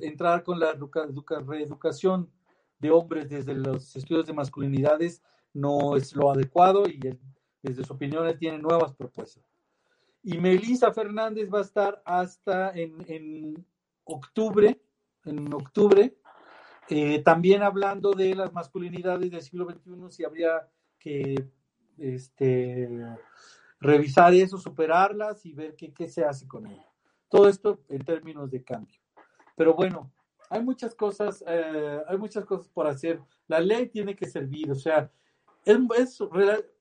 [0.02, 2.32] entrar con la reeducación
[2.80, 5.22] de hombres desde los estudios de masculinidades
[5.54, 7.00] no es lo adecuado y
[7.62, 9.44] desde su opinión él tiene nuevas propuestas.
[10.24, 13.66] Y Melissa Fernández va a estar hasta en,
[14.04, 14.80] octubre,
[15.26, 16.18] en octubre,
[16.90, 20.68] eh, también hablando de las masculinidades del siglo XXI, si habría
[21.00, 21.50] que
[21.98, 22.90] este,
[23.80, 26.86] revisar eso, superarlas y ver qué, qué se hace con ello.
[27.30, 29.00] Todo esto en términos de cambio.
[29.56, 30.12] Pero bueno,
[30.50, 33.22] hay muchas cosas, eh, hay muchas cosas por hacer.
[33.48, 35.12] La ley tiene que servir, o sea,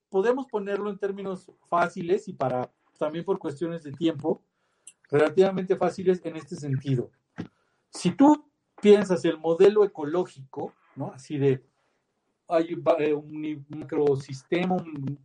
[0.08, 4.42] podemos ponerlo en términos fáciles y para también por cuestiones de tiempo,
[5.10, 7.10] relativamente fáciles en este sentido.
[7.90, 11.12] Si tú piensas el modelo ecológico, ¿no?
[11.12, 11.64] Así de
[12.48, 14.76] hay eh, un macrosistema,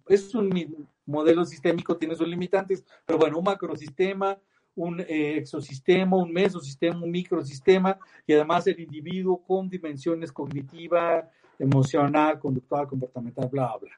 [0.07, 4.37] es un modelo sistémico, tiene sus limitantes, pero bueno, un macrosistema,
[4.75, 12.39] un eh, exosistema, un mesosistema, un microsistema, y además el individuo con dimensiones cognitiva, emocional,
[12.39, 13.91] conductual, comportamental, bla, bla.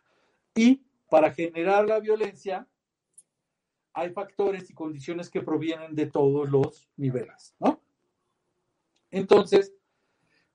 [0.55, 2.67] Y para generar la violencia,
[3.93, 7.79] hay factores y condiciones que provienen de todos los niveles, ¿no?
[9.11, 9.71] Entonces,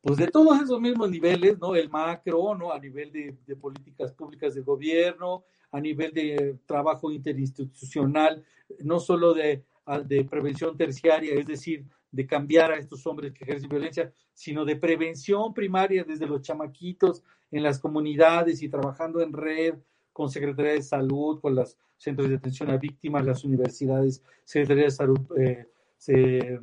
[0.01, 1.75] pues de todos esos mismos niveles, ¿no?
[1.75, 2.73] El macro, ¿no?
[2.73, 8.45] A nivel de, políticas públicas del gobierno, a nivel de trabajo interinstitucional,
[8.81, 9.65] no solo de,
[10.05, 14.77] de prevención terciaria, es decir, de cambiar a estos hombres que ejercen violencia, sino de
[14.77, 19.75] prevención primaria desde los chamaquitos en las comunidades y trabajando en red
[20.13, 24.91] con Secretaría de Salud, con los centros de atención a víctimas, las universidades, Secretaría de
[24.91, 26.61] Salud, eh, se,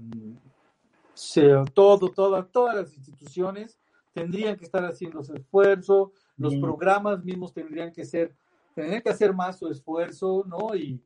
[1.15, 3.79] se, todo, todo, todas las instituciones
[4.13, 8.35] tendrían que estar haciendo ese esfuerzo, los programas mismos tendrían que ser,
[8.73, 10.75] tendrían que hacer más su esfuerzo, ¿no?
[10.75, 11.01] Y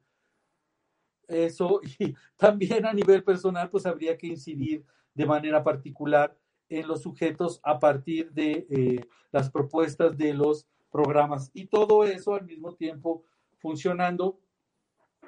[1.28, 4.84] eso, y también a nivel personal, pues habría que incidir
[5.14, 6.36] de manera particular
[6.70, 11.52] en los sujetos a partir de eh, las propuestas de los programas.
[11.54, 13.24] Y todo eso al mismo tiempo
[13.58, 14.40] funcionando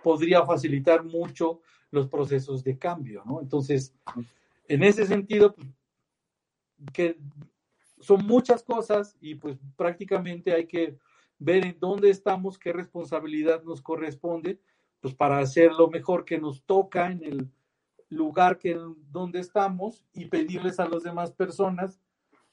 [0.03, 1.61] podría facilitar mucho
[1.91, 3.41] los procesos de cambio, ¿no?
[3.41, 3.93] Entonces,
[4.73, 5.67] en ese sentido, pues,
[6.93, 7.17] que
[7.99, 10.97] son muchas cosas y pues prácticamente hay que
[11.37, 14.59] ver en dónde estamos, qué responsabilidad nos corresponde,
[15.01, 17.51] pues para hacer lo mejor que nos toca en el
[18.09, 18.77] lugar que
[19.11, 21.99] donde estamos y pedirles a las demás personas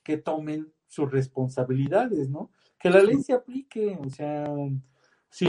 [0.02, 2.50] que tomen sus responsabilidades, ¿no?
[2.80, 4.46] Que la ley se aplique, o sea,
[5.30, 5.46] si,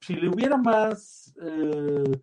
[0.00, 2.20] si le hubiera más, eh,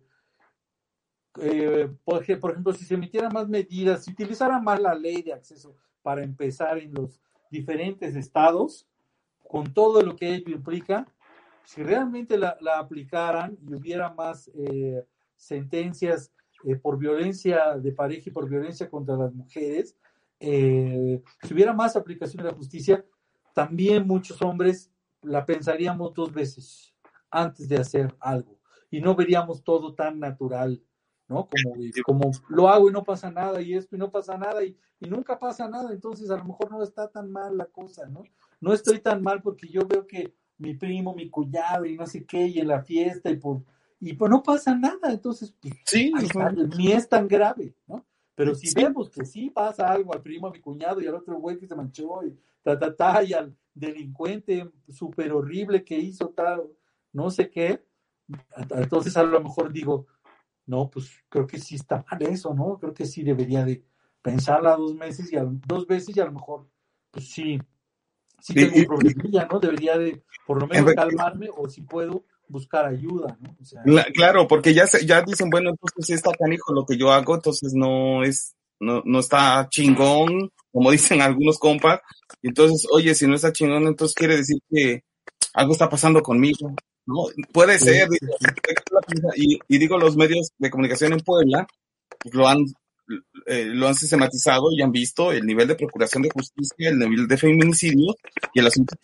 [1.40, 5.76] eh, por, ejemplo, si se emitieran más medidas, si utilizara más la ley de acceso
[6.02, 7.20] para empezar en los
[7.50, 8.86] diferentes estados,
[9.48, 11.06] con todo lo que ello implica,
[11.64, 15.04] si realmente la, aplicaran y hubiera más eh,
[15.36, 16.30] sentencias
[16.64, 19.96] eh, por violencia de pareja y por violencia contra las mujeres,
[20.40, 23.04] eh, si hubiera más aplicación de la justicia,
[23.54, 24.90] también muchos hombres
[25.22, 26.92] la pensaríamos dos veces
[27.30, 28.58] antes de hacer algo
[28.90, 30.82] y no veríamos todo tan natural,
[31.28, 31.48] ¿no?
[31.48, 31.74] Como,
[32.06, 35.08] como lo hago y no pasa nada y esto y no pasa nada y, y
[35.08, 38.24] nunca pasa nada, entonces a lo mejor no está tan mal la cosa, ¿no?
[38.60, 42.24] No estoy tan mal porque yo veo que mi primo, mi cuñado y no sé
[42.24, 43.62] qué, y en la fiesta y por
[44.00, 46.12] y pues no pasa nada, entonces pues, sí,
[46.76, 48.04] ni es tan grave, ¿no?
[48.34, 51.38] Pero si vemos que sí pasa algo al primo, a mi cuñado y al otro
[51.38, 56.28] güey que se manchó y ta, ta, ta, y al delincuente súper horrible que hizo
[56.30, 56.64] tal,
[57.12, 57.82] no sé qué,
[58.70, 60.06] entonces a lo mejor digo,
[60.66, 62.78] no, pues creo que sí está mal eso, ¿no?
[62.78, 63.84] Creo que sí debería de
[64.22, 66.66] pensarla dos meses y a, dos veces y a lo mejor,
[67.10, 67.58] pues sí,
[68.40, 69.60] sí tengo un problemilla, ¿no?
[69.60, 73.56] Debería de por lo menos calmarme o si puedo buscar ayuda, ¿no?
[73.60, 73.82] O sea,
[74.14, 78.22] claro, porque ya ya dicen, bueno, entonces está canijo lo que yo hago, entonces no
[78.22, 82.00] es no, no está chingón, como dicen algunos compas.
[82.42, 85.04] Entonces, oye, si no está chingón, entonces quiere decir que
[85.54, 86.74] algo está pasando conmigo.
[87.06, 87.26] ¿No?
[87.52, 88.08] Puede ser,
[89.36, 91.66] y, y, digo, los medios de comunicación en Puebla
[92.32, 92.64] lo han
[93.46, 97.28] eh, lo han sistematizado y han visto el nivel de procuración de justicia, el nivel
[97.28, 98.14] de feminicidio
[98.54, 98.96] y el asunto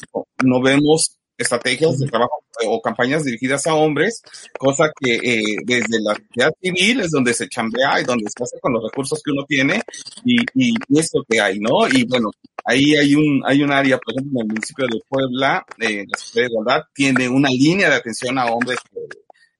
[0.43, 4.23] no vemos estrategias de trabajo o campañas dirigidas a hombres,
[4.59, 8.59] cosa que eh, desde la sociedad civil es donde se chambea y donde se hace
[8.61, 9.83] con los recursos que uno tiene
[10.25, 11.89] y, y esto que hay, ¿no?
[11.89, 12.31] Y bueno,
[12.65, 16.19] ahí hay un, hay un área, por ejemplo, en el municipio de Puebla, eh, la
[16.19, 18.79] Sociedad de Igualdad, tiene una línea de atención a hombres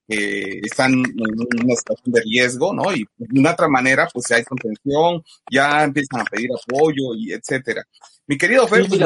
[0.09, 2.93] que están en una situación de riesgo, ¿no?
[2.93, 7.33] Y de una otra manera, pues si hay contención, ya empiezan a pedir apoyo y
[7.33, 7.85] etcétera.
[8.27, 9.01] Mi querido Fer, pues,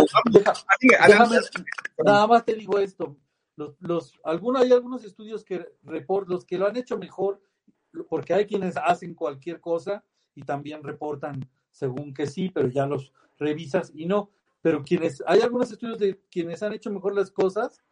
[2.04, 3.16] nada más te digo esto.
[3.56, 7.40] Los, los, algunos, hay algunos estudios que report, los que lo han hecho mejor,
[8.08, 13.12] porque hay quienes hacen cualquier cosa y también reportan según que sí, pero ya los
[13.38, 14.30] revisas y no.
[14.62, 17.82] Pero quienes, hay algunos estudios de quienes han hecho mejor las cosas,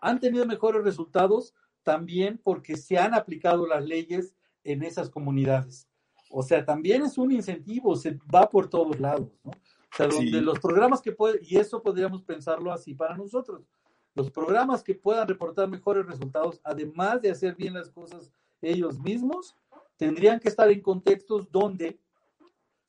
[0.00, 4.34] han tenido mejores resultados también porque se han aplicado las leyes
[4.64, 5.88] en esas comunidades.
[6.30, 9.50] O sea, también es un incentivo, se va por todos lados, ¿no?
[9.50, 13.62] O sea, donde los programas que pueden, y eso podríamos pensarlo así para nosotros,
[14.14, 18.32] los programas que puedan reportar mejores resultados, además de hacer bien las cosas
[18.62, 19.54] ellos mismos,
[19.96, 21.98] tendrían que estar en contextos donde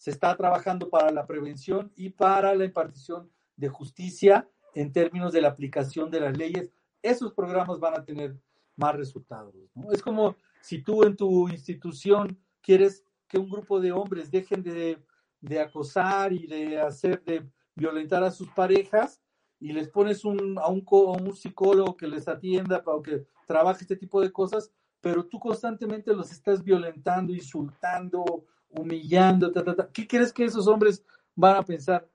[0.03, 5.39] se está trabajando para la prevención y para la impartición de justicia en términos de
[5.39, 6.73] la aplicación de las leyes.
[7.01, 8.37] Esos programas van a tener
[8.75, 9.55] más resultados.
[9.93, 15.01] Es como si tú en tu institución quieres que un grupo de hombres dejen de,
[15.39, 19.21] de acosar y de hacer, de violentar a sus parejas
[19.57, 23.95] y les pones un, a, un, un psicólogo que les atienda para que trabaje este
[23.95, 28.43] tipo de cosas, pero tú constantemente los estás violentando, insultando,
[28.73, 29.51] humillando,
[29.91, 31.03] ¿qué crees que esos hombres
[31.35, 32.07] van a pensar?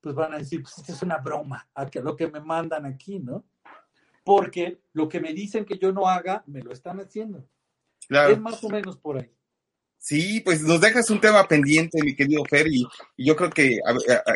[0.00, 3.18] Pues van a decir, pues esto es una broma, a lo que me mandan aquí,
[3.18, 3.44] ¿no?
[4.28, 7.48] porque lo que me dicen que yo no haga, me lo están haciendo.
[8.10, 9.30] Es más o menos por ahí.
[9.96, 12.86] Sí, pues nos dejas un tema pendiente, mi querido Fer, y,
[13.16, 13.78] yo creo que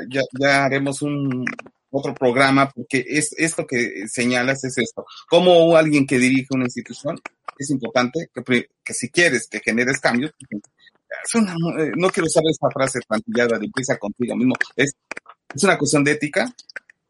[0.08, 1.44] ya, haremos un
[1.90, 5.04] otro programa, porque es esto que señalas es esto.
[5.28, 7.20] Como alguien que dirige una institución,
[7.58, 10.32] es importante que, que si quieres que generes cambios,
[11.24, 11.52] es una,
[11.82, 14.54] eh, no quiero usar esa frase plantillada de empieza contigo mismo.
[14.76, 14.92] Es,
[15.54, 16.52] es una cuestión de ética,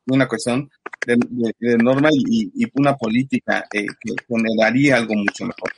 [0.06, 0.70] una cuestión
[1.06, 5.70] de, de- de norma y, y una política eh, que generaría algo mucho mejor.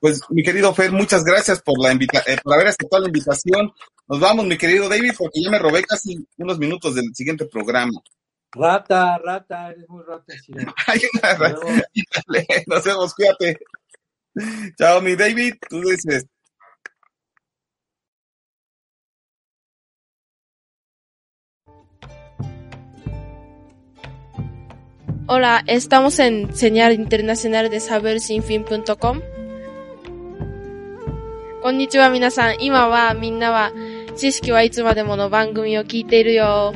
[0.00, 3.72] Pues, mi querido Fer, muchas gracias por la invita eh, por haber aceptado la invitación.
[4.06, 7.98] Nos vamos, mi querido David, porque ya me robé casi unos minutos del siguiente programa.
[8.52, 10.32] Rata, rata, eres muy rata.
[10.86, 11.34] Hay una.
[11.34, 13.58] Dale, Nos vemos, cuídate.
[14.78, 15.54] Chao, mi David.
[15.68, 16.26] Tú dices,
[25.26, 29.22] Hola, estamos en Señal Internacional de Saber Sinfin.com.
[31.62, 32.56] こんにちは皆さん。
[32.60, 33.72] 今はみんなは
[34.18, 36.74] 知識はいつまでもの番組を聞いているよ。